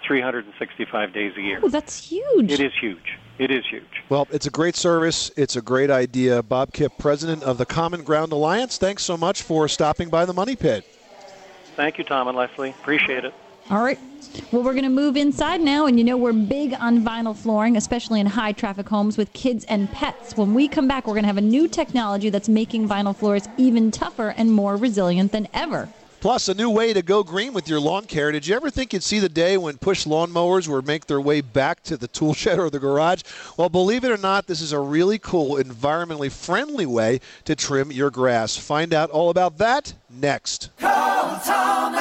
365 0.05 1.13
days 1.13 1.37
a 1.37 1.41
year. 1.41 1.59
Oh, 1.63 1.69
that's 1.69 2.09
huge. 2.09 2.51
It 2.51 2.59
is 2.59 2.73
huge. 2.79 3.17
It 3.37 3.51
is 3.51 3.65
huge. 3.65 3.83
Well, 4.07 4.27
it's 4.31 4.45
a 4.45 4.51
great 4.51 4.75
service. 4.75 5.29
It's 5.35 5.55
a 5.55 5.61
great 5.61 5.89
idea. 5.89 6.41
Bob 6.41 6.71
Kipp, 6.71 6.93
president 6.97 7.43
of 7.43 7.57
the 7.57 7.65
Common 7.65 8.03
Ground 8.03 8.31
Alliance, 8.31 8.77
thanks 8.77 9.03
so 9.03 9.17
much 9.17 9.41
for 9.41 9.67
stopping 9.67 10.09
by 10.09 10.25
the 10.25 10.33
Money 10.33 10.55
Pit. 10.55 10.85
Thank 11.75 11.97
you, 11.97 12.05
Tom 12.05 12.29
and 12.29 12.37
Leslie. 12.37 12.69
Appreciate 12.69 13.25
it. 13.25 13.33
All 13.69 13.83
right. 13.83 13.99
Well, 14.51 14.63
we're 14.63 14.73
going 14.73 14.83
to 14.83 14.89
move 14.89 15.17
inside 15.17 15.59
now, 15.59 15.87
and 15.87 15.97
you 15.97 16.03
know 16.03 16.17
we're 16.17 16.33
big 16.33 16.75
on 16.79 17.03
vinyl 17.03 17.35
flooring, 17.35 17.75
especially 17.75 18.19
in 18.19 18.27
high 18.27 18.51
traffic 18.51 18.87
homes 18.87 19.17
with 19.17 19.33
kids 19.33 19.65
and 19.65 19.91
pets. 19.91 20.37
When 20.37 20.53
we 20.53 20.67
come 20.67 20.87
back, 20.87 21.07
we're 21.07 21.13
going 21.13 21.23
to 21.23 21.27
have 21.27 21.37
a 21.37 21.41
new 21.41 21.67
technology 21.67 22.29
that's 22.29 22.47
making 22.47 22.87
vinyl 22.87 23.15
floors 23.15 23.47
even 23.57 23.91
tougher 23.91 24.35
and 24.37 24.51
more 24.51 24.77
resilient 24.77 25.31
than 25.31 25.47
ever. 25.53 25.89
Plus, 26.25 26.49
a 26.49 26.55
new 26.55 26.71
way 26.71 26.91
to 26.91 27.03
go 27.03 27.23
green 27.23 27.53
with 27.53 27.67
your 27.67 27.79
lawn 27.79 28.05
care. 28.05 28.31
Did 28.31 28.47
you 28.47 28.55
ever 28.55 28.71
think 28.71 28.93
you'd 28.93 29.03
see 29.03 29.19
the 29.19 29.29
day 29.29 29.59
when 29.59 29.77
push 29.77 30.07
lawnmowers 30.07 30.67
would 30.67 30.87
make 30.87 31.05
their 31.05 31.21
way 31.21 31.39
back 31.39 31.83
to 31.83 31.97
the 31.97 32.07
tool 32.07 32.33
shed 32.43 32.57
or 32.57 32.71
the 32.71 32.79
garage? 32.79 33.21
Well, 33.57 33.69
believe 33.69 34.03
it 34.03 34.09
or 34.09 34.17
not, 34.17 34.47
this 34.47 34.59
is 34.59 34.71
a 34.71 34.79
really 34.79 35.19
cool, 35.19 35.57
environmentally 35.57 36.31
friendly 36.31 36.87
way 36.87 37.21
to 37.43 37.55
trim 37.55 37.91
your 37.91 38.09
grass. 38.09 38.57
Find 38.57 38.91
out 38.91 39.11
all 39.11 39.29
about 39.29 39.59
that 39.59 39.93
next. 40.09 40.71
Tom 40.79 41.93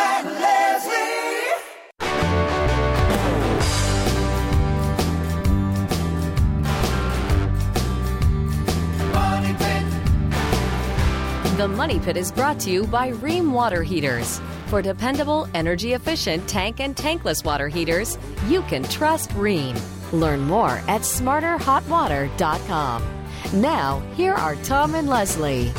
The 11.57 11.69
Money 11.69 12.01
Pit 12.01 12.17
is 12.17 12.33
brought 12.33 12.59
to 12.61 12.71
you 12.71 12.85
by 12.85 13.11
Rheem 13.13 13.53
Water 13.53 13.85
Heaters. 13.85 14.41
For 14.67 14.83
dependable, 14.83 15.47
energy 15.55 15.93
efficient 15.93 16.49
tank 16.49 16.81
and 16.81 16.97
tankless 16.97 17.45
water 17.45 17.69
heaters, 17.69 18.19
you 18.49 18.63
can 18.63 18.83
trust 18.83 19.31
Rheem. 19.35 19.81
Learn 20.13 20.41
more 20.41 20.83
at 20.89 21.03
smarterhotwater.com. 21.03 23.05
Now, 23.53 24.01
here 24.17 24.35
are 24.35 24.57
Tom 24.65 24.97
and 24.97 25.09
Leslie. 25.09 25.73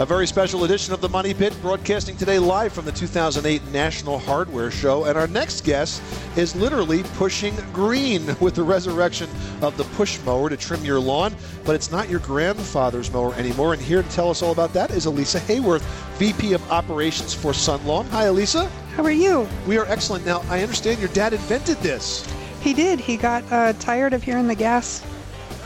A 0.00 0.06
very 0.06 0.28
special 0.28 0.62
edition 0.62 0.94
of 0.94 1.00
the 1.00 1.08
Money 1.08 1.34
Pit, 1.34 1.52
broadcasting 1.60 2.16
today 2.16 2.38
live 2.38 2.72
from 2.72 2.84
the 2.84 2.92
2008 2.92 3.72
National 3.72 4.20
Hardware 4.20 4.70
Show. 4.70 5.06
And 5.06 5.18
our 5.18 5.26
next 5.26 5.64
guest 5.64 6.00
is 6.36 6.54
literally 6.54 7.02
pushing 7.16 7.52
green 7.72 8.24
with 8.40 8.54
the 8.54 8.62
resurrection 8.62 9.28
of 9.60 9.76
the 9.76 9.82
push 9.96 10.20
mower 10.24 10.50
to 10.50 10.56
trim 10.56 10.84
your 10.84 11.00
lawn. 11.00 11.34
But 11.64 11.74
it's 11.74 11.90
not 11.90 12.08
your 12.08 12.20
grandfather's 12.20 13.12
mower 13.12 13.34
anymore. 13.34 13.72
And 13.72 13.82
here 13.82 14.04
to 14.04 14.08
tell 14.10 14.30
us 14.30 14.40
all 14.40 14.52
about 14.52 14.72
that 14.74 14.92
is 14.92 15.06
Elisa 15.06 15.40
Hayworth, 15.40 15.82
VP 16.16 16.52
of 16.52 16.70
Operations 16.70 17.34
for 17.34 17.52
Sunlawn. 17.52 18.06
Hi, 18.10 18.26
Elisa. 18.26 18.66
How 18.94 19.02
are 19.02 19.10
you? 19.10 19.48
We 19.66 19.78
are 19.78 19.86
excellent. 19.86 20.24
Now, 20.24 20.44
I 20.48 20.62
understand 20.62 21.00
your 21.00 21.08
dad 21.08 21.32
invented 21.32 21.76
this. 21.78 22.24
He 22.60 22.72
did. 22.72 23.00
He 23.00 23.16
got 23.16 23.42
uh, 23.50 23.72
tired 23.80 24.12
of 24.12 24.22
hearing 24.22 24.46
the 24.46 24.54
gas 24.54 25.04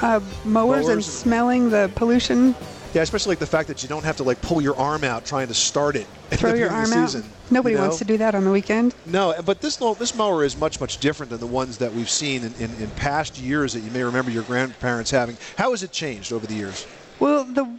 uh, 0.01 0.21
mowers, 0.47 0.87
and 0.87 0.95
Mowers. 0.95 1.07
smelling 1.07 1.68
the 1.68 1.90
pollution. 1.97 2.55
Yeah, 2.95 3.01
especially 3.01 3.31
like 3.31 3.39
the 3.39 3.47
fact 3.47 3.69
that 3.69 3.83
you 3.83 3.89
don't 3.89 4.05
have 4.05 4.19
to 4.19 4.23
like 4.23 4.43
pull 4.43 4.61
your 4.61 4.77
arm 4.77 5.03
out 5.03 5.25
trying 5.25 5.49
to 5.49 5.55
start 5.55 5.97
it. 5.97 6.07
Throw 6.31 6.53
your 6.53 6.71
arm 6.71 6.91
the 6.91 6.97
out. 6.97 7.11
season, 7.11 7.31
Nobody 7.51 7.73
you 7.73 7.79
know? 7.79 7.85
wants 7.85 7.99
to 7.99 8.05
do 8.05 8.19
that 8.19 8.35
on 8.35 8.45
the 8.45 8.51
weekend. 8.51 8.95
No, 9.07 9.35
but 9.45 9.63
this 9.63 9.77
this 9.77 10.15
mower 10.15 10.45
is 10.45 10.57
much 10.59 10.79
much 10.79 10.99
different 10.99 11.31
than 11.31 11.41
the 11.41 11.47
ones 11.47 11.79
that 11.79 11.93
we've 11.95 12.11
seen 12.11 12.45
in, 12.45 12.55
in, 12.55 12.75
in 12.83 12.91
past 12.91 13.39
years 13.39 13.73
that 13.73 13.81
you 13.81 13.91
may 13.91 14.03
remember 14.03 14.31
your 14.31 14.43
grandparents 14.43 15.11
having. 15.11 15.39
How 15.57 15.71
has 15.71 15.83
it 15.83 15.93
changed 15.93 16.33
over 16.33 16.47
the 16.47 16.55
years? 16.55 16.87
Well, 17.19 17.45
the 17.45 17.79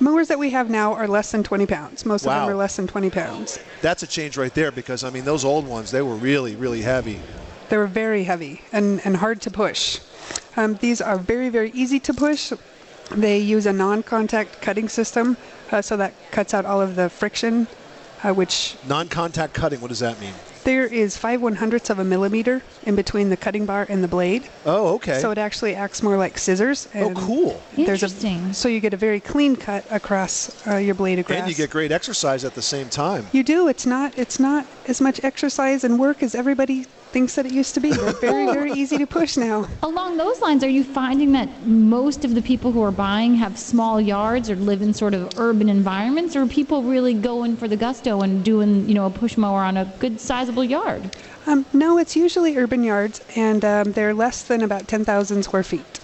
mowers 0.00 0.28
that 0.28 0.38
we 0.38 0.50
have 0.50 0.68
now 0.68 0.92
are 0.94 1.08
less 1.08 1.30
than 1.32 1.42
20 1.42 1.66
pounds. 1.66 2.04
Most 2.04 2.26
of 2.26 2.32
them 2.32 2.50
are 2.50 2.54
less 2.54 2.76
than 2.76 2.86
20 2.86 3.08
pounds. 3.08 3.58
That's 3.80 4.02
a 4.02 4.06
change 4.06 4.36
right 4.36 4.52
there 4.52 4.70
because 4.70 5.02
I 5.02 5.10
mean 5.10 5.24
those 5.24 5.44
old 5.46 5.66
ones 5.66 5.90
they 5.90 6.02
were 6.02 6.16
really 6.16 6.56
really 6.56 6.82
heavy. 6.82 7.20
They 7.70 7.78
were 7.78 7.86
very 7.86 8.24
heavy 8.24 8.60
and, 8.70 9.00
and 9.02 9.16
hard 9.16 9.40
to 9.42 9.50
push. 9.50 9.98
Um, 10.58 10.74
these 10.82 11.00
are 11.00 11.16
very, 11.16 11.48
very 11.48 11.70
easy 11.70 11.98
to 12.00 12.12
push. 12.12 12.52
They 13.16 13.38
use 13.38 13.66
a 13.66 13.72
non-contact 13.72 14.60
cutting 14.60 14.88
system, 14.88 15.36
uh, 15.70 15.82
so 15.82 15.96
that 15.96 16.14
cuts 16.30 16.54
out 16.54 16.64
all 16.64 16.80
of 16.80 16.96
the 16.96 17.08
friction, 17.08 17.66
uh, 18.22 18.32
which 18.32 18.76
Non-contact 18.86 19.54
cutting. 19.54 19.80
What 19.80 19.88
does 19.88 20.00
that 20.00 20.20
mean? 20.20 20.34
there 20.64 20.84
is 20.84 21.16
five 21.16 21.42
one 21.42 21.56
hundredths 21.56 21.90
of 21.90 21.98
a 21.98 22.04
millimeter 22.04 22.62
in 22.84 22.94
between 22.94 23.30
the 23.30 23.36
cutting 23.36 23.66
bar 23.66 23.86
and 23.88 24.02
the 24.02 24.08
blade. 24.08 24.48
Oh, 24.64 24.94
okay. 24.94 25.18
So 25.20 25.30
it 25.30 25.38
actually 25.38 25.74
acts 25.74 26.02
more 26.02 26.16
like 26.16 26.38
scissors. 26.38 26.88
Oh, 26.94 27.12
cool. 27.14 27.62
There's 27.76 28.02
A, 28.02 28.54
so 28.54 28.68
you 28.68 28.80
get 28.80 28.94
a 28.94 28.96
very 28.96 29.20
clean 29.20 29.56
cut 29.56 29.84
across 29.90 30.66
uh, 30.66 30.76
your 30.76 30.94
blade 30.94 31.18
of 31.18 31.26
grass. 31.26 31.40
And 31.40 31.48
you 31.48 31.56
get 31.56 31.70
great 31.70 31.92
exercise 31.92 32.44
at 32.44 32.54
the 32.54 32.62
same 32.62 32.88
time. 32.88 33.26
You 33.32 33.42
do. 33.42 33.68
It's 33.68 33.86
not. 33.86 34.16
It's 34.18 34.38
not 34.38 34.66
as 34.86 35.00
much 35.00 35.22
exercise 35.24 35.84
and 35.84 35.98
work 35.98 36.22
as 36.22 36.34
everybody 36.34 36.86
thinks 37.12 37.34
that 37.34 37.46
it 37.46 37.52
used 37.52 37.74
to 37.74 37.80
be. 37.80 37.92
They're 37.92 38.12
very, 38.14 38.46
very 38.46 38.72
easy 38.80 38.98
to 38.98 39.06
push 39.06 39.36
now. 39.36 39.68
Along 39.82 40.16
those 40.16 40.40
lines, 40.40 40.64
are 40.64 40.68
you 40.68 40.82
finding 40.82 41.32
that 41.32 41.66
most 41.66 42.24
of 42.24 42.34
the 42.34 42.42
people 42.42 42.72
who 42.72 42.82
are 42.82 42.90
buying 42.90 43.34
have 43.34 43.58
small 43.58 44.00
yards 44.00 44.48
or 44.50 44.56
live 44.56 44.82
in 44.82 44.94
sort 44.94 45.14
of 45.14 45.38
urban 45.38 45.68
environments, 45.68 46.34
or 46.34 46.42
are 46.42 46.46
people 46.46 46.82
really 46.82 47.14
going 47.14 47.56
for 47.56 47.68
the 47.68 47.76
gusto 47.76 48.22
and 48.22 48.42
doing, 48.44 48.88
you 48.88 48.94
know, 48.94 49.06
a 49.06 49.10
push 49.10 49.36
mower 49.36 49.60
on 49.60 49.76
a 49.76 49.84
good 49.98 50.20
sizable 50.20 50.64
yard? 50.64 51.14
Um, 51.46 51.66
no, 51.72 51.98
it's 51.98 52.16
usually 52.16 52.56
urban 52.56 52.82
yards, 52.82 53.20
and 53.36 53.64
um, 53.64 53.92
they're 53.92 54.14
less 54.14 54.42
than 54.42 54.62
about 54.62 54.88
10,000 54.88 55.42
square 55.42 55.62
feet. 55.62 56.00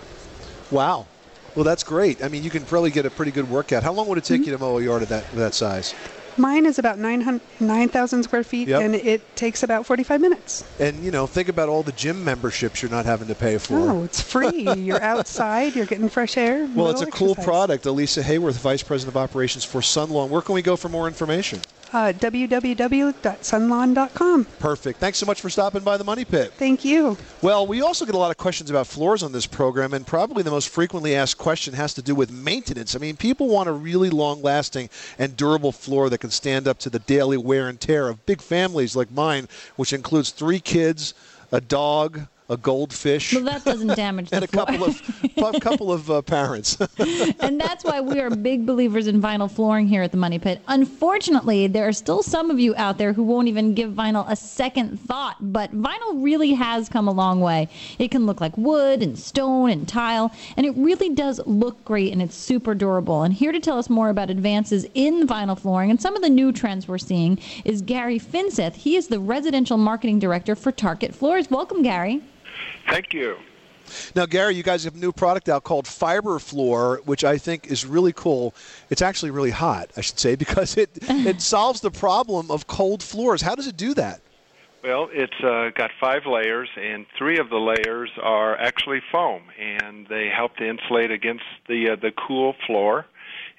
Wow. 0.71 1.07
Well, 1.55 1.65
that's 1.65 1.83
great. 1.83 2.23
I 2.23 2.29
mean, 2.29 2.45
you 2.45 2.51
can 2.51 2.65
probably 2.65 2.91
get 2.91 3.07
a 3.07 3.11
pretty 3.11 3.33
good 3.33 3.49
workout. 3.49 3.83
How 3.83 3.93
long 3.93 4.07
would 4.09 4.19
it 4.19 4.25
take 4.25 4.43
Mm-hmm. 4.43 4.51
you 4.51 4.57
to 4.57 4.59
mow 4.59 4.79
a 4.79 4.83
yard 4.83 5.03
of 5.03 5.09
that 5.09 5.29
that 5.33 5.55
size? 5.55 5.95
Mine 6.39 6.67
is 6.67 6.79
about 6.79 6.99
900 6.99 7.41
9,000 7.61 8.23
square 8.23 8.45
feet, 8.45 8.69
Yep. 8.69 8.81
and 8.83 8.95
it 8.95 9.37
takes 9.37 9.63
about 9.63 9.85
45 9.87 10.21
minutes. 10.21 10.65
And 10.79 11.03
you 11.05 11.11
know, 11.11 11.27
think 11.27 11.49
about 11.49 11.69
all 11.69 11.83
the 11.83 11.93
gym 11.93 12.25
memberships 12.25 12.81
you're 12.81 12.91
not 12.91 13.05
having 13.07 13.27
to 13.29 13.35
pay 13.35 13.59
for. 13.59 13.73
No, 13.75 14.05
it's 14.05 14.21
free. 14.21 14.71
you're 14.75 15.03
outside, 15.15 15.75
you're 15.75 15.87
getting 15.87 16.09
fresh 16.09 16.37
air. 16.37 16.69
Well, 16.75 16.91
it's 16.91 17.03
a 17.03 17.07
little 17.07 17.35
cool 17.35 17.35
product. 17.35 17.87
Elisa 17.87 18.23
Hayworth, 18.23 18.59
Vice 18.59 18.83
President 18.83 19.17
of 19.17 19.23
Operations 19.23 19.65
for 19.65 19.83
Sunlawn. 19.83 20.31
Where 20.31 20.43
can 20.43 20.55
we 20.55 20.63
go 20.63 20.77
for 20.77 20.89
more 20.89 21.07
information? 21.09 21.61
Uh, 21.93 22.13
www.sunlawn.com. 22.13 24.45
Perfect. 24.59 25.01
Thanks 25.01 25.19
so 25.19 25.27
much 25.27 25.41
for 25.41 25.49
stopping 25.49 25.83
by 25.83 25.97
the 25.97 26.05
Money 26.05 26.25
Pit. 26.25 26.53
Thank 26.55 26.85
you. 26.85 27.17
Well, 27.41 27.67
we 27.67 27.81
also 27.81 28.05
get 28.05 28.15
a 28.15 28.19
lot 28.19 28.31
of 28.31 28.37
questions 28.37 28.71
about 28.71 28.87
floors 28.87 29.23
on 29.23 29.33
this 29.33 29.47
program, 29.47 29.95
and 29.95 30.07
probably 30.07 30.43
the 30.43 30.51
most 30.51 30.69
frequently 30.69 31.17
asked 31.17 31.39
question 31.39 31.75
has 31.75 31.95
to 31.95 32.03
do 32.03 32.15
with 32.15 32.31
maintenance. 32.31 32.95
I 32.95 32.99
mean, 32.99 33.17
people 33.17 33.49
want 33.49 33.69
a 33.69 33.73
really 33.73 34.11
long 34.11 34.43
lasting 34.43 34.91
and 35.19 35.37
durable 35.37 35.73
floor 35.73 36.11
that 36.11 36.19
can 36.19 36.31
stand 36.31 36.69
up 36.69 36.79
to 36.81 36.91
the 36.91 36.99
daily 36.99 37.39
wear 37.39 37.69
and 37.69 37.81
tear 37.81 38.09
of 38.09 38.25
big 38.27 38.43
families 38.43 38.95
like 38.95 39.11
mine, 39.11 39.49
which 39.77 39.93
includes 39.93 40.31
three 40.31 40.61
kids, 40.61 41.15
a 41.53 41.61
dog, 41.61 42.27
a 42.51 42.57
goldfish, 42.57 43.35
Well, 43.35 43.45
that 43.45 43.65
doesn't 43.65 43.95
damage 43.95 44.31
the 44.31 44.37
and 44.37 44.45
a 44.45 44.49
couple 44.49 44.85
of 44.85 45.03
a 45.37 45.61
couple 45.61 45.93
of 45.93 46.11
uh, 46.11 46.23
parents. 46.23 46.79
and 47.41 47.61
that's 47.61 47.85
why 47.85 48.01
we 48.01 48.21
are 48.21 48.31
big 48.31 48.65
believers 48.65 49.07
in 49.07 49.21
vinyl 49.21 49.51
flooring 49.51 49.87
here 49.87 50.03
at 50.03 50.13
the 50.13 50.17
Money 50.17 50.39
Pit. 50.39 50.63
Unfortunately, 50.67 51.67
there 51.67 51.87
are 51.87 51.93
still 51.93 52.23
some 52.23 52.51
of 52.51 52.59
you 52.59 52.75
out 52.77 52.97
there 52.97 53.13
who 53.13 53.23
won't 53.23 53.49
even 53.49 53.75
give 53.75 53.93
vinyl 53.93 54.25
a 54.31 54.37
second 54.37 54.99
thought, 54.99 55.37
but 55.41 55.73
vinyl 55.73 56.23
really 56.25 56.55
has 56.55 56.89
come 56.89 57.07
a 57.07 57.13
long 57.13 57.41
way. 57.41 57.69
It 57.99 58.11
can 58.11 58.25
look 58.25 58.41
like 58.41 58.57
wood 58.57 59.03
and 59.03 59.19
stone 59.19 59.71
and 59.71 59.87
tile, 59.87 60.33
and 60.57 60.65
it 60.65 60.75
really 60.77 61.11
does 61.11 61.41
look 61.47 61.85
great 61.85 62.13
and 62.13 62.23
it's 62.23 62.35
super 62.35 62.75
durable. 62.75 63.25
And 63.25 63.35
here 63.35 63.53
to 63.53 63.61
tell 63.61 63.79
us 63.79 63.91
more 63.91 64.09
about 64.09 64.31
advances 64.31 64.87
in 64.95 65.27
vinyl 65.27 65.59
flooring 65.59 65.91
and 65.91 66.01
some 66.01 66.17
of 66.17 66.23
the 66.23 66.31
new 66.31 66.53
trends 66.53 66.89
we're 66.89 66.99
seeing 66.99 67.39
is 67.67 67.83
Gary 67.83 68.19
Finseth. 68.19 68.75
He 68.75 68.97
is 68.97 69.09
the 69.09 69.21
residential 69.21 69.77
marketing 69.77 70.19
director 70.19 70.55
for 70.55 70.73
Tarkett 70.73 71.15
Floors. 71.15 71.51
Welcome, 71.51 71.83
Gary. 71.83 72.23
Thank 72.89 73.13
you. 73.13 73.37
Now, 74.15 74.27
Gary, 74.27 74.55
you 74.55 74.63
guys 74.63 74.85
have 74.85 74.95
a 74.95 74.99
new 74.99 75.13
product 75.13 75.49
out 75.49 75.65
called 75.65 75.87
Fiber 75.87 76.39
Floor, 76.39 77.01
which 77.05 77.25
I 77.25 77.39
think 77.39 77.67
is 77.69 77.87
really 77.87 78.13
cool. 78.13 78.55
It's 78.91 79.03
actually 79.03 79.31
really 79.31 79.51
hot, 79.51 79.91
I 79.97 80.01
should 80.01 80.19
say, 80.19 80.37
because 80.45 80.77
it 80.77 80.91
it 81.03 81.41
solves 81.55 81.81
the 81.81 81.91
problem 81.91 82.51
of 82.51 82.67
cold 82.67 83.03
floors. 83.03 83.43
How 83.43 83.55
does 83.55 83.67
it 83.67 83.77
do 83.77 83.95
that? 83.95 84.21
Well, 84.85 85.09
it's 85.13 85.41
uh, 85.43 85.71
got 85.75 85.91
five 86.01 86.25
layers, 86.25 86.69
and 86.81 87.05
three 87.17 87.39
of 87.39 87.51
the 87.51 87.57
layers 87.57 88.11
are 88.23 88.57
actually 88.57 89.03
foam, 89.11 89.43
and 89.59 90.07
they 90.07 90.29
help 90.29 90.57
to 90.57 90.69
insulate 90.69 91.11
against 91.11 91.45
the 91.67 91.91
uh, 91.91 91.97
the 91.97 92.13
cool 92.13 92.55
floor, 92.67 93.07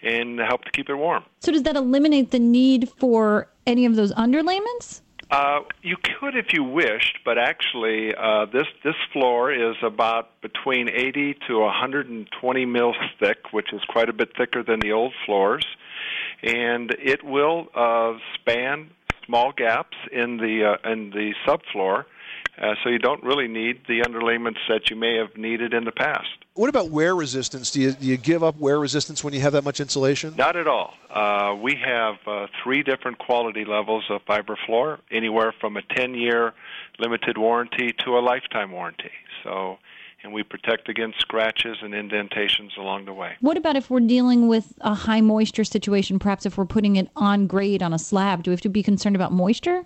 and 0.02 0.40
help 0.40 0.64
to 0.64 0.72
keep 0.72 0.90
it 0.90 0.96
warm. 0.96 1.24
So, 1.42 1.52
does 1.52 1.64
that 1.64 1.76
eliminate 1.76 2.32
the 2.32 2.40
need 2.40 2.90
for 2.98 3.50
any 3.68 3.86
of 3.86 3.96
those 3.96 4.14
underlayments? 4.14 5.02
Uh, 5.32 5.60
you 5.84 5.96
could 5.96 6.36
if 6.36 6.54
you 6.54 6.64
wished, 6.64 7.20
but 7.24 7.38
actually, 7.38 8.16
uh, 8.16 8.46
this 8.46 8.66
this 8.84 8.96
floor 9.14 9.54
is 9.54 9.76
about 9.84 10.42
between 10.42 10.90
80 10.90 11.36
to 11.48 11.60
120 11.60 12.66
mils 12.66 12.96
thick, 13.20 13.38
which 13.52 13.72
is 13.72 13.82
quite 13.90 14.10
a 14.10 14.14
bit 14.14 14.36
thicker 14.36 14.64
than 14.64 14.80
the 14.80 14.92
old 14.92 15.14
floors, 15.28 15.66
and 16.42 16.90
it 16.98 17.24
will 17.24 17.68
uh, 17.76 18.14
span 18.36 18.90
small 19.28 19.52
gaps 19.52 19.98
in 20.12 20.38
the 20.38 20.76
uh, 20.84 20.92
in 20.92 21.12
the 21.12 21.36
subfloor, 21.48 22.06
uh, 22.60 22.74
so 22.84 22.90
you 22.90 22.98
don't 22.98 23.24
really 23.24 23.48
need 23.48 23.82
the 23.88 24.02
underlayments 24.02 24.60
that 24.68 24.90
you 24.90 24.96
may 24.96 25.18
have 25.18 25.38
needed 25.38 25.76
in 25.76 25.84
the 25.84 25.92
past. 25.92 26.39
What 26.60 26.68
about 26.68 26.90
wear 26.90 27.16
resistance? 27.16 27.72
Do 27.72 27.80
you, 27.80 27.94
do 27.94 28.06
you 28.06 28.18
give 28.18 28.44
up 28.44 28.58
wear 28.58 28.82
resistance 28.82 29.24
when 29.24 29.34
you 29.34 29.40
have 29.40 29.54
that 29.54 29.64
much 29.64 29.80
insulation? 29.80 30.36
Not 30.36 30.58
at 30.58 30.68
all. 30.68 30.94
Uh, 31.10 31.56
we 31.56 31.76
have 31.76 32.16
uh, 32.28 32.48
three 32.62 32.84
different 32.84 33.18
quality 33.18 33.64
levels 33.64 34.04
of 34.10 34.22
fiber 34.24 34.60
floor, 34.66 35.00
anywhere 35.10 35.54
from 35.58 35.78
a 35.78 35.82
10-year 35.82 36.54
limited 37.00 37.38
warranty 37.38 37.94
to 38.04 38.18
a 38.18 38.20
lifetime 38.20 38.74
warranty. 38.74 39.12
So, 39.42 39.78
and 40.22 40.34
we 40.34 40.44
protect 40.44 40.90
against 40.90 41.22
scratches 41.22 41.78
and 41.82 41.94
indentations 41.94 42.74
along 42.78 43.06
the 43.06 43.14
way. 43.14 43.38
What 43.40 43.56
about 43.56 43.78
if 43.78 43.90
we're 43.90 44.02
dealing 44.02 44.50
with 44.50 44.74
a 44.82 44.94
high 44.94 45.22
moisture 45.22 45.64
situation? 45.64 46.20
Perhaps 46.20 46.46
if 46.46 46.58
we're 46.58 46.66
putting 46.66 46.98
it 46.98 47.08
on 47.16 47.48
grade 47.48 47.82
on 47.82 47.94
a 47.94 48.00
slab, 48.00 48.44
do 48.44 48.52
we 48.52 48.54
have 48.54 48.60
to 48.60 48.68
be 48.68 48.84
concerned 48.84 49.16
about 49.16 49.32
moisture? 49.32 49.86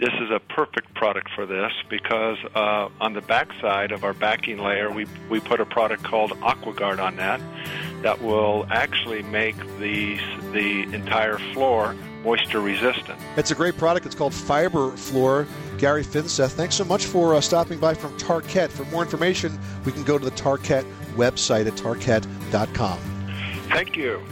This 0.00 0.14
is 0.18 0.30
a 0.30 0.40
perfect 0.40 0.94
product 0.94 1.28
for 1.34 1.44
this 1.44 1.72
because 1.90 2.38
uh, 2.54 2.88
on 3.02 3.12
the 3.12 3.20
back 3.20 3.50
side 3.60 3.92
of 3.92 4.02
our 4.02 4.14
backing 4.14 4.56
layer, 4.56 4.90
we, 4.90 5.06
we 5.28 5.40
put 5.40 5.60
a 5.60 5.66
product 5.66 6.04
called 6.04 6.30
AquaGuard 6.40 6.98
on 6.98 7.16
that 7.16 7.38
that 8.00 8.22
will 8.22 8.66
actually 8.70 9.20
make 9.22 9.58
the, 9.78 10.18
the 10.52 10.84
entire 10.94 11.36
floor 11.52 11.94
moisture 12.24 12.62
resistant. 12.62 13.20
It's 13.36 13.50
a 13.50 13.54
great 13.54 13.76
product. 13.76 14.06
It's 14.06 14.14
called 14.14 14.32
Fiber 14.32 14.90
Floor. 14.96 15.46
Gary 15.76 16.02
Finseth, 16.02 16.52
thanks 16.52 16.76
so 16.76 16.84
much 16.84 17.04
for 17.04 17.34
uh, 17.34 17.40
stopping 17.42 17.78
by 17.78 17.92
from 17.92 18.16
Tarkett. 18.16 18.70
For 18.70 18.86
more 18.86 19.02
information, 19.02 19.58
we 19.84 19.92
can 19.92 20.04
go 20.04 20.16
to 20.16 20.24
the 20.24 20.30
Tarkett 20.30 20.86
website 21.14 21.66
at 21.66 21.74
tarkett.com. 21.74 22.98
Thank 23.68 23.96
you. 23.96 24.22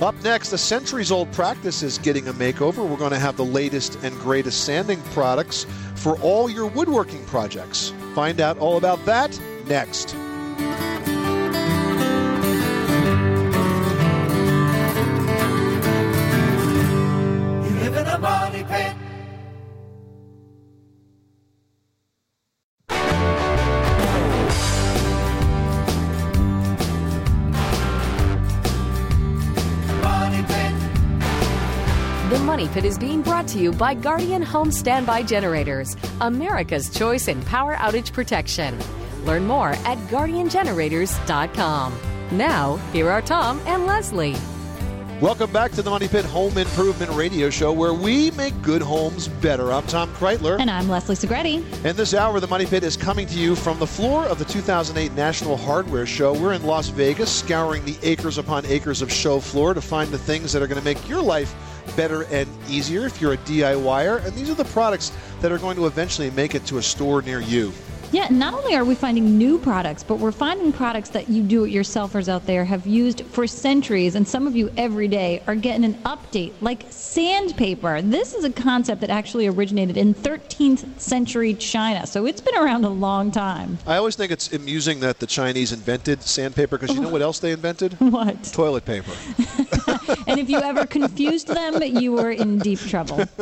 Up 0.00 0.14
next, 0.24 0.52
a 0.52 0.58
centuries 0.58 1.12
old 1.12 1.30
practice 1.32 1.82
is 1.82 1.98
getting 1.98 2.26
a 2.26 2.32
makeover. 2.32 2.86
We're 2.88 2.96
going 2.96 3.12
to 3.12 3.18
have 3.18 3.36
the 3.36 3.44
latest 3.44 3.96
and 4.02 4.12
greatest 4.20 4.64
sanding 4.64 5.00
products 5.12 5.66
for 5.94 6.18
all 6.20 6.50
your 6.50 6.66
woodworking 6.66 7.24
projects. 7.26 7.92
Find 8.14 8.40
out 8.40 8.58
all 8.58 8.76
about 8.76 9.04
that 9.06 9.40
next. 9.66 10.16
To 33.54 33.60
you 33.60 33.70
by 33.70 33.94
Guardian 33.94 34.42
Home 34.42 34.72
Standby 34.72 35.22
Generators, 35.22 35.96
America's 36.20 36.90
choice 36.90 37.28
in 37.28 37.40
power 37.42 37.76
outage 37.76 38.12
protection. 38.12 38.76
Learn 39.24 39.46
more 39.46 39.68
at 39.84 39.96
guardiangenerators.com. 40.08 41.98
Now, 42.32 42.76
here 42.92 43.08
are 43.08 43.22
Tom 43.22 43.60
and 43.66 43.86
Leslie. 43.86 44.34
Welcome 45.20 45.52
back 45.52 45.70
to 45.72 45.82
the 45.82 45.90
Money 45.90 46.08
Pit 46.08 46.24
Home 46.24 46.58
Improvement 46.58 47.12
Radio 47.12 47.48
Show, 47.48 47.72
where 47.72 47.94
we 47.94 48.32
make 48.32 48.60
good 48.60 48.82
homes 48.82 49.28
better. 49.28 49.72
I'm 49.72 49.86
Tom 49.86 50.12
Kraeutler. 50.14 50.58
And 50.58 50.68
I'm 50.68 50.88
Leslie 50.88 51.14
Segrete. 51.14 51.64
And 51.84 51.96
this 51.96 52.12
hour, 52.12 52.40
the 52.40 52.48
Money 52.48 52.66
Pit 52.66 52.82
is 52.82 52.96
coming 52.96 53.28
to 53.28 53.38
you 53.38 53.54
from 53.54 53.78
the 53.78 53.86
floor 53.86 54.24
of 54.24 54.40
the 54.40 54.44
2008 54.46 55.12
National 55.14 55.56
Hardware 55.56 56.06
Show. 56.06 56.32
We're 56.32 56.54
in 56.54 56.64
Las 56.64 56.88
Vegas, 56.88 57.30
scouring 57.30 57.84
the 57.84 57.96
acres 58.02 58.36
upon 58.36 58.66
acres 58.66 59.00
of 59.00 59.12
show 59.12 59.38
floor 59.38 59.74
to 59.74 59.80
find 59.80 60.10
the 60.10 60.18
things 60.18 60.52
that 60.52 60.60
are 60.60 60.66
going 60.66 60.80
to 60.80 60.84
make 60.84 61.08
your 61.08 61.22
life 61.22 61.54
better 61.96 62.22
and 62.24 62.48
easier 62.68 63.06
if 63.06 63.20
you're 63.20 63.34
a 63.34 63.38
DIYer. 63.38 64.24
And 64.24 64.34
these 64.34 64.50
are 64.50 64.54
the 64.54 64.64
products 64.66 65.12
that 65.40 65.52
are 65.52 65.58
going 65.58 65.76
to 65.76 65.86
eventually 65.86 66.30
make 66.30 66.54
it 66.54 66.64
to 66.66 66.78
a 66.78 66.82
store 66.82 67.22
near 67.22 67.40
you. 67.40 67.72
Yeah, 68.14 68.28
not 68.30 68.54
only 68.54 68.76
are 68.76 68.84
we 68.84 68.94
finding 68.94 69.36
new 69.36 69.58
products, 69.58 70.04
but 70.04 70.20
we're 70.20 70.30
finding 70.30 70.72
products 70.72 71.08
that 71.08 71.28
you 71.28 71.42
do 71.42 71.64
it 71.64 71.72
yourselfers 71.72 72.28
out 72.28 72.46
there 72.46 72.64
have 72.64 72.86
used 72.86 73.22
for 73.26 73.44
centuries, 73.44 74.14
and 74.14 74.28
some 74.28 74.46
of 74.46 74.54
you 74.54 74.72
every 74.76 75.08
day 75.08 75.42
are 75.48 75.56
getting 75.56 75.84
an 75.84 75.94
update, 76.04 76.52
like 76.60 76.84
sandpaper. 76.90 78.00
This 78.02 78.32
is 78.32 78.44
a 78.44 78.52
concept 78.52 79.00
that 79.00 79.10
actually 79.10 79.48
originated 79.48 79.96
in 79.96 80.14
13th 80.14 81.00
century 81.00 81.54
China, 81.54 82.06
so 82.06 82.24
it's 82.24 82.40
been 82.40 82.56
around 82.56 82.84
a 82.84 82.88
long 82.88 83.32
time. 83.32 83.78
I 83.84 83.96
always 83.96 84.14
think 84.14 84.30
it's 84.30 84.52
amusing 84.52 85.00
that 85.00 85.18
the 85.18 85.26
Chinese 85.26 85.72
invented 85.72 86.22
sandpaper 86.22 86.78
because 86.78 86.94
you 86.94 87.02
know 87.02 87.08
what 87.10 87.20
else 87.20 87.40
they 87.40 87.50
invented? 87.50 87.94
What? 87.94 88.44
Toilet 88.44 88.84
paper. 88.84 89.10
and 90.26 90.40
if 90.40 90.48
you 90.48 90.58
ever 90.58 90.86
confused 90.86 91.48
them, 91.48 91.82
you 91.82 92.12
were 92.12 92.30
in 92.30 92.58
deep 92.58 92.80
trouble. 92.80 93.24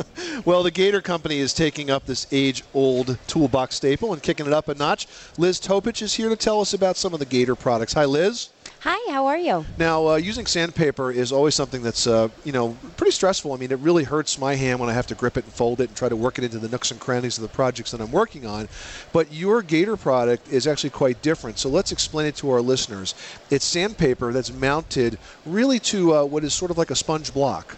Well, 0.45 0.63
the 0.63 0.71
Gator 0.71 1.01
Company 1.01 1.39
is 1.39 1.55
taking 1.55 1.91
up 1.91 2.05
this 2.07 2.27
age-old 2.33 3.17
toolbox 3.29 3.77
staple 3.77 4.13
and 4.13 4.23
kicking 4.23 4.47
it 4.47 4.53
up 4.53 4.69
a 4.69 4.75
notch. 4.75 5.07
Liz 5.39 5.61
Topich 5.61 6.03
is 6.03 6.15
here 6.15 6.29
to 6.29 6.37
tell 6.37 6.61
us 6.61 6.75
about 6.75 6.97
some 6.97 7.13
of 7.13 7.21
the 7.21 7.27
Gator 7.27 7.55
products. 7.55 7.93
Hi, 7.93 8.05
Liz. 8.05 8.49
Hi, 8.85 9.13
how 9.13 9.27
are 9.27 9.39
you? 9.39 9.65
Now, 9.79 10.09
uh, 10.09 10.17
using 10.17 10.45
sandpaper 10.45 11.13
is 11.13 11.31
always 11.31 11.55
something 11.55 11.85
that's, 11.85 12.09
uh, 12.09 12.31
you 12.43 12.51
know, 12.51 12.77
pretty 12.97 13.13
stressful. 13.13 13.53
I 13.53 13.57
mean, 13.57 13.71
it 13.71 13.79
really 13.79 14.03
hurts 14.03 14.41
my 14.41 14.57
hand 14.57 14.81
when 14.81 14.91
I 14.91 14.93
have 14.93 15.07
to 15.07 15.15
grip 15.15 15.37
it 15.37 15.45
and 15.45 15.53
fold 15.53 15.81
it 15.81 15.91
and 15.91 15.97
try 15.97 16.09
to 16.09 16.17
work 16.17 16.37
it 16.37 16.43
into 16.43 16.59
the 16.59 16.69
nooks 16.69 16.91
and 16.91 16.99
crannies 16.99 17.39
of 17.39 17.43
the 17.43 17.49
projects 17.49 17.93
that 17.93 18.01
I'm 18.01 18.11
working 18.11 18.45
on. 18.45 18.69
But 19.13 19.33
your 19.33 19.63
Gator 19.63 19.97
product 19.97 20.51
is 20.51 20.67
actually 20.67 20.91
quite 20.91 21.23
different. 21.23 21.61
So 21.61 21.69
let's 21.69 21.93
explain 21.93 22.27
it 22.27 22.35
to 22.37 22.51
our 22.51 22.61
listeners. 22.61 23.15
It's 23.51 23.65
sandpaper 23.65 24.33
that's 24.33 24.53
mounted 24.53 25.17
really 25.47 25.79
to 25.79 26.17
uh, 26.17 26.25
what 26.25 26.43
is 26.43 26.53
sort 26.53 26.73
of 26.73 26.77
like 26.77 26.91
a 26.91 26.97
sponge 26.97 27.33
block. 27.33 27.77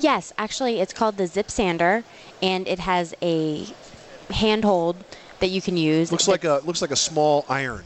Yes, 0.00 0.32
actually, 0.36 0.80
it's 0.80 0.92
called 0.92 1.16
the 1.16 1.28
Zip 1.28 1.48
Sander, 1.48 2.02
and 2.42 2.66
it 2.66 2.80
has 2.80 3.14
a 3.22 3.68
handhold 4.30 4.96
that 5.38 5.50
you 5.50 5.62
can 5.62 5.76
use. 5.76 6.10
Looks 6.10 6.26
like 6.26 6.42
a 6.42 6.60
looks 6.64 6.82
like 6.82 6.90
a 6.90 6.96
small 6.96 7.46
iron. 7.48 7.84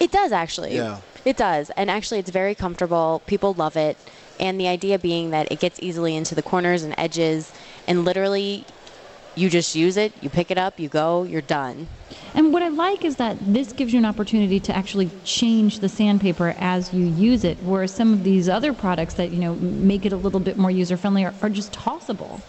It 0.00 0.10
does 0.10 0.32
actually. 0.32 0.76
Yeah. 0.76 1.00
It 1.24 1.38
does, 1.38 1.70
and 1.70 1.90
actually, 1.90 2.18
it's 2.18 2.30
very 2.30 2.54
comfortable. 2.54 3.22
People 3.26 3.54
love 3.54 3.78
it, 3.78 3.96
and 4.38 4.60
the 4.60 4.68
idea 4.68 4.98
being 4.98 5.30
that 5.30 5.50
it 5.50 5.58
gets 5.58 5.78
easily 5.80 6.14
into 6.14 6.34
the 6.34 6.42
corners 6.42 6.82
and 6.82 6.94
edges, 6.98 7.50
and 7.88 8.04
literally, 8.04 8.66
you 9.34 9.48
just 9.48 9.74
use 9.74 9.96
it. 9.96 10.12
You 10.20 10.28
pick 10.28 10.50
it 10.50 10.58
up, 10.58 10.78
you 10.78 10.90
go, 10.90 11.22
you're 11.22 11.40
done. 11.40 11.88
And 12.34 12.52
what 12.52 12.62
I 12.62 12.68
like 12.68 13.06
is 13.06 13.16
that 13.16 13.38
this 13.40 13.72
gives 13.72 13.92
you 13.92 13.98
an 13.98 14.04
opportunity 14.04 14.60
to 14.60 14.76
actually 14.76 15.10
change 15.24 15.80
the 15.80 15.88
sandpaper 15.88 16.54
as 16.58 16.92
you 16.92 17.06
use 17.06 17.42
it, 17.42 17.56
whereas 17.62 17.94
some 17.94 18.12
of 18.12 18.22
these 18.22 18.48
other 18.48 18.74
products 18.74 19.14
that 19.14 19.30
you 19.30 19.38
know 19.38 19.54
make 19.54 20.04
it 20.04 20.12
a 20.12 20.16
little 20.16 20.40
bit 20.40 20.58
more 20.58 20.70
user 20.70 20.98
friendly 20.98 21.24
are, 21.24 21.34
are 21.40 21.48
just 21.50 21.72
tossable. 21.72 22.42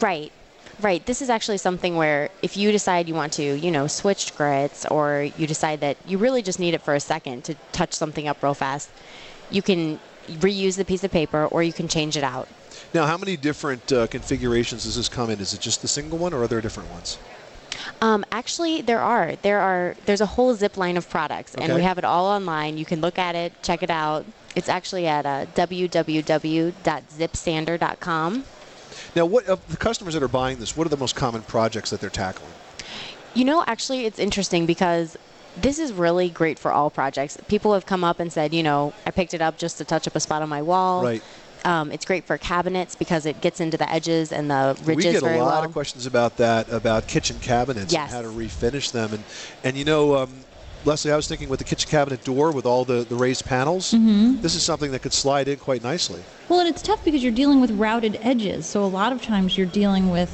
Right. 0.00 0.32
Right. 0.80 1.04
This 1.04 1.22
is 1.22 1.28
actually 1.28 1.58
something 1.58 1.96
where 1.96 2.30
if 2.40 2.56
you 2.56 2.70
decide 2.70 3.08
you 3.08 3.14
want 3.14 3.32
to, 3.34 3.42
you 3.42 3.70
know, 3.70 3.88
switch 3.88 4.34
grits 4.36 4.86
or 4.86 5.28
you 5.36 5.46
decide 5.46 5.80
that 5.80 5.96
you 6.06 6.18
really 6.18 6.40
just 6.40 6.60
need 6.60 6.74
it 6.74 6.82
for 6.82 6.94
a 6.94 7.00
second 7.00 7.44
to 7.44 7.54
touch 7.72 7.92
something 7.92 8.28
up 8.28 8.42
real 8.42 8.54
fast, 8.54 8.88
you 9.50 9.60
can 9.60 9.98
reuse 10.28 10.76
the 10.76 10.84
piece 10.84 11.02
of 11.02 11.10
paper 11.10 11.46
or 11.46 11.64
you 11.64 11.72
can 11.72 11.88
change 11.88 12.16
it 12.16 12.22
out. 12.22 12.48
Now, 12.94 13.06
how 13.06 13.18
many 13.18 13.36
different 13.36 13.92
uh, 13.92 14.06
configurations 14.06 14.84
does 14.84 14.94
this 14.96 15.08
come 15.08 15.30
in? 15.30 15.40
Is 15.40 15.52
it 15.52 15.60
just 15.60 15.82
the 15.82 15.88
single 15.88 16.16
one, 16.16 16.32
or 16.32 16.42
are 16.42 16.46
there 16.46 16.60
different 16.60 16.90
ones? 16.90 17.18
Um, 18.00 18.24
actually, 18.30 18.82
there 18.82 19.00
are. 19.00 19.34
There 19.42 19.58
are. 19.60 19.96
There's 20.06 20.20
a 20.20 20.26
whole 20.26 20.54
zip 20.54 20.76
line 20.76 20.96
of 20.96 21.10
products, 21.10 21.56
and 21.56 21.74
we 21.74 21.82
have 21.82 21.98
it 21.98 22.04
all 22.04 22.26
online. 22.26 22.78
You 22.78 22.84
can 22.84 23.00
look 23.00 23.18
at 23.18 23.34
it, 23.34 23.52
check 23.62 23.82
it 23.82 23.90
out. 23.90 24.24
It's 24.54 24.68
actually 24.68 25.06
at 25.06 25.26
uh, 25.26 25.46
www.zipsander.com. 25.54 28.44
Now, 29.14 29.26
what 29.26 29.46
of 29.46 29.66
the 29.68 29.76
customers 29.76 30.14
that 30.14 30.22
are 30.22 30.28
buying 30.28 30.58
this? 30.58 30.76
What 30.76 30.86
are 30.86 30.90
the 30.90 30.96
most 30.96 31.14
common 31.16 31.42
projects 31.42 31.90
that 31.90 32.00
they're 32.00 32.10
tackling? 32.10 32.50
You 33.34 33.44
know, 33.44 33.64
actually, 33.66 34.06
it's 34.06 34.18
interesting 34.18 34.66
because 34.66 35.16
this 35.56 35.78
is 35.78 35.92
really 35.92 36.28
great 36.30 36.58
for 36.58 36.72
all 36.72 36.90
projects. 36.90 37.36
People 37.48 37.74
have 37.74 37.86
come 37.86 38.04
up 38.04 38.20
and 38.20 38.32
said, 38.32 38.54
you 38.54 38.62
know, 38.62 38.92
I 39.06 39.10
picked 39.10 39.34
it 39.34 39.40
up 39.42 39.58
just 39.58 39.78
to 39.78 39.84
touch 39.84 40.06
up 40.06 40.14
a 40.16 40.20
spot 40.20 40.42
on 40.42 40.48
my 40.48 40.62
wall. 40.62 41.02
Right. 41.02 41.22
Um, 41.64 41.90
it's 41.90 42.04
great 42.04 42.24
for 42.24 42.38
cabinets 42.38 42.94
because 42.94 43.26
it 43.26 43.40
gets 43.40 43.60
into 43.60 43.76
the 43.76 43.90
edges 43.90 44.30
and 44.32 44.48
the 44.48 44.78
ridges 44.84 45.06
we 45.06 45.12
get 45.12 45.22
a 45.22 45.26
lot 45.38 45.46
well. 45.46 45.64
of 45.64 45.72
questions 45.72 46.06
about 46.06 46.36
that, 46.36 46.68
about 46.70 47.08
kitchen 47.08 47.38
cabinets 47.40 47.92
Yes. 47.92 48.12
and 48.12 48.16
how 48.16 48.22
to 48.22 48.28
refinish 48.28 48.92
them. 48.92 49.12
And, 49.12 49.24
and 49.64 49.76
you 49.76 49.84
know, 49.84 50.16
um, 50.16 50.44
Leslie, 50.84 51.12
I 51.12 51.16
was 51.16 51.26
thinking 51.26 51.48
with 51.48 51.58
the 51.58 51.64
kitchen 51.64 51.90
cabinet 51.90 52.22
door 52.24 52.52
with 52.52 52.64
all 52.64 52.84
the, 52.84 53.04
the 53.04 53.16
raised 53.16 53.44
panels, 53.44 53.92
Mhm. 53.92 54.40
this 54.42 54.54
is 54.54 54.62
something 54.62 54.90
that 54.92 55.02
could 55.02 55.12
slide 55.12 55.48
in 55.48 55.58
quite 55.58 55.82
nicely. 55.82 56.22
Well, 56.48 56.60
and 56.60 56.68
it's 56.68 56.80
tough 56.80 57.04
because 57.04 57.22
you're 57.22 57.32
dealing 57.32 57.60
with 57.60 57.70
routed 57.72 58.18
edges. 58.22 58.64
So 58.64 58.82
a 58.84 58.86
lot 58.86 59.12
of 59.12 59.20
times 59.20 59.58
you're 59.58 59.66
dealing 59.66 60.08
with, 60.10 60.30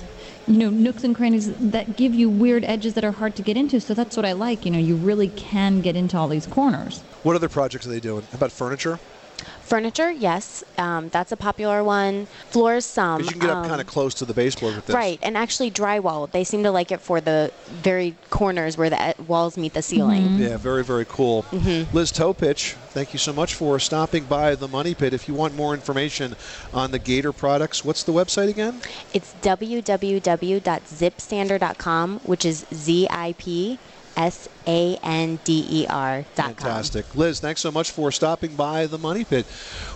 you 0.47 0.59
know, 0.59 0.71
nooks 0.71 1.03
and 1.03 1.15
crannies 1.15 1.51
that 1.59 1.97
give 1.97 2.15
you 2.15 2.29
weird 2.29 2.65
edges 2.67 2.95
that 2.95 3.05
are 3.05 3.13
hard 3.13 3.35
to 3.37 3.43
get 3.43 3.57
into. 3.57 3.81
So 3.81 3.95
that's 3.95 4.17
what 4.17 4.25
I 4.27 4.33
like. 4.33 4.65
You 4.65 4.71
know, 4.71 4.79
you 4.79 4.95
really 4.97 5.29
can 5.29 5.81
get 5.81 5.97
into 5.97 6.17
all 6.17 6.29
these 6.29 6.47
corners. 6.47 7.03
What 7.23 7.35
other 7.35 7.49
projects 7.49 7.87
are 7.87 7.91
they 7.91 8.01
doing? 8.01 8.23
How 8.31 8.37
about 8.37 8.53
furniture? 8.53 9.01
Furniture, 9.65 10.11
yes, 10.13 10.63
um, 10.77 11.09
that's 11.09 11.33
a 11.33 11.37
popular 11.37 11.83
one. 11.83 12.27
Floors, 12.51 12.85
some. 12.85 13.23
Because 13.23 13.35
you 13.35 13.41
can 13.41 13.49
get 13.49 13.57
up 13.57 13.65
um, 13.65 13.69
kind 13.69 13.81
of 13.81 13.87
close 13.87 14.13
to 14.15 14.25
the 14.27 14.35
baseboard 14.35 14.77
with 14.77 14.87
this. 14.87 14.95
Right, 14.95 15.19
and 15.23 15.37
actually 15.39 15.71
drywall. 15.71 16.31
They 16.31 16.45
seem 16.45 16.63
to 16.65 16.71
like 16.71 16.93
it 16.93 17.01
for 17.01 17.19
the 17.21 17.51
very 17.67 18.15
corners 18.31 18.77
where 18.77 18.91
the 18.91 19.11
e- 19.11 19.15
walls 19.27 19.57
meet 19.57 19.73
the 19.73 19.81
ceiling. 19.83 20.39
Yeah, 20.39 20.59
very, 20.59 20.85
very 20.85 21.07
cool. 21.07 21.45
Mhm. 21.51 21.87
Liz 21.95 22.13
Topich, 22.13 22.75
thank 22.91 23.15
you 23.15 23.19
so 23.19 23.33
much 23.33 23.55
for 23.55 23.79
stopping 23.81 24.25
by 24.25 24.55
the 24.55 24.69
Money 24.69 24.95
Pit. 24.95 25.15
If 25.15 25.27
you 25.29 25.35
want 25.35 25.57
more 25.57 25.73
information 25.73 26.37
on 26.75 26.91
the 26.91 26.99
Gator 26.99 27.33
products, 27.33 27.83
what's 27.85 28.03
the 28.03 28.13
website 28.13 28.49
again? 28.51 28.83
It's 29.15 29.35
www.zipsander.com, 29.43 32.21
which 32.25 32.45
is 32.45 32.67
Z 32.73 33.07
I 33.11 33.35
P 33.39 33.79
S 34.17 34.49
A 34.67 34.97
N 35.03 35.39
D 35.45 35.67
E 35.71 35.87
R 35.89 36.25
dot 36.35 36.57
com. 36.57 36.67
Fantastic. 36.67 37.15
Liz, 37.15 37.41
thanks 37.41 37.61
so 37.61 37.71
much 37.71 37.91
for 37.91 38.11
stopping 38.11 38.55
by 38.57 38.87
the 38.87 38.99
Money 38.99 39.25
Pit. 39.25 39.47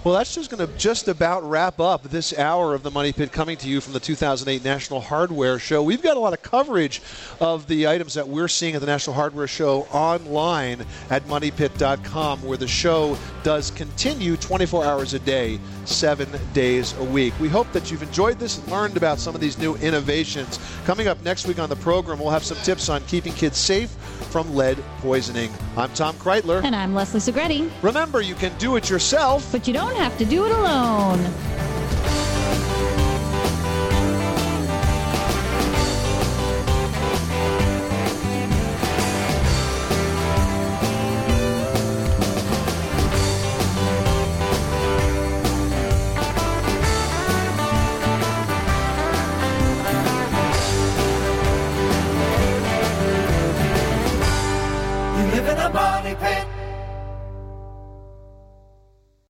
Well, 0.04 0.14
that's 0.14 0.34
just 0.34 0.50
going 0.50 0.66
to 0.66 0.72
just 0.78 1.08
about 1.08 1.48
wrap 1.48 1.80
up 1.80 2.04
this 2.04 2.36
hour 2.38 2.74
of 2.74 2.82
the 2.82 2.90
Money 2.90 3.12
Pit 3.12 3.32
coming 3.32 3.56
to 3.58 3.68
you 3.68 3.80
from 3.80 3.92
the 3.92 4.00
2008 4.00 4.64
National 4.64 5.00
Hardware 5.00 5.58
Show. 5.58 5.82
We've 5.82 6.02
got 6.02 6.16
a 6.16 6.20
lot 6.20 6.32
of 6.32 6.42
coverage 6.42 7.02
of 7.40 7.66
the 7.66 7.88
items 7.88 8.14
that 8.14 8.28
we're 8.28 8.48
seeing 8.48 8.74
at 8.74 8.80
the 8.80 8.86
National 8.86 9.14
Hardware 9.14 9.46
Show 9.46 9.82
online 9.92 10.84
at 11.10 11.24
moneypit.com, 11.24 12.42
where 12.42 12.56
the 12.56 12.68
show 12.68 13.16
does 13.42 13.70
continue 13.72 14.36
24 14.36 14.84
hours 14.84 15.14
a 15.14 15.18
day, 15.18 15.58
seven 15.84 16.28
days 16.52 16.94
a 16.98 17.04
week. 17.04 17.34
We 17.40 17.48
hope 17.48 17.70
that 17.72 17.90
you've 17.90 18.02
enjoyed 18.02 18.38
this 18.38 18.58
and 18.58 18.68
learned 18.68 18.96
about 18.96 19.18
some 19.18 19.34
of 19.34 19.40
these 19.40 19.58
new 19.58 19.74
innovations. 19.76 20.58
Coming 20.84 21.08
up 21.08 21.22
next 21.22 21.46
week 21.46 21.58
on 21.58 21.68
the 21.68 21.76
program, 21.76 22.18
we'll 22.18 22.30
have 22.30 22.44
some 22.44 22.58
tips 22.58 22.88
on 22.88 23.02
keeping 23.06 23.32
kids 23.32 23.56
safe 23.56 23.90
from 24.30 24.54
lead 24.58 24.82
poisoning. 24.98 25.52
I'm 25.76 25.90
Tom 25.90 26.16
Kraeutler. 26.16 26.64
And 26.64 26.74
I'm 26.74 26.92
Leslie 26.92 27.20
Segrete. 27.20 27.70
Remember, 27.80 28.20
you 28.20 28.34
can 28.34 28.52
do 28.58 28.74
it 28.74 28.90
yourself, 28.90 29.50
but 29.52 29.68
you 29.68 29.72
don't 29.72 29.94
have 29.94 30.18
to 30.18 30.24
do 30.24 30.44
it 30.44 30.50
alone. 30.50 31.20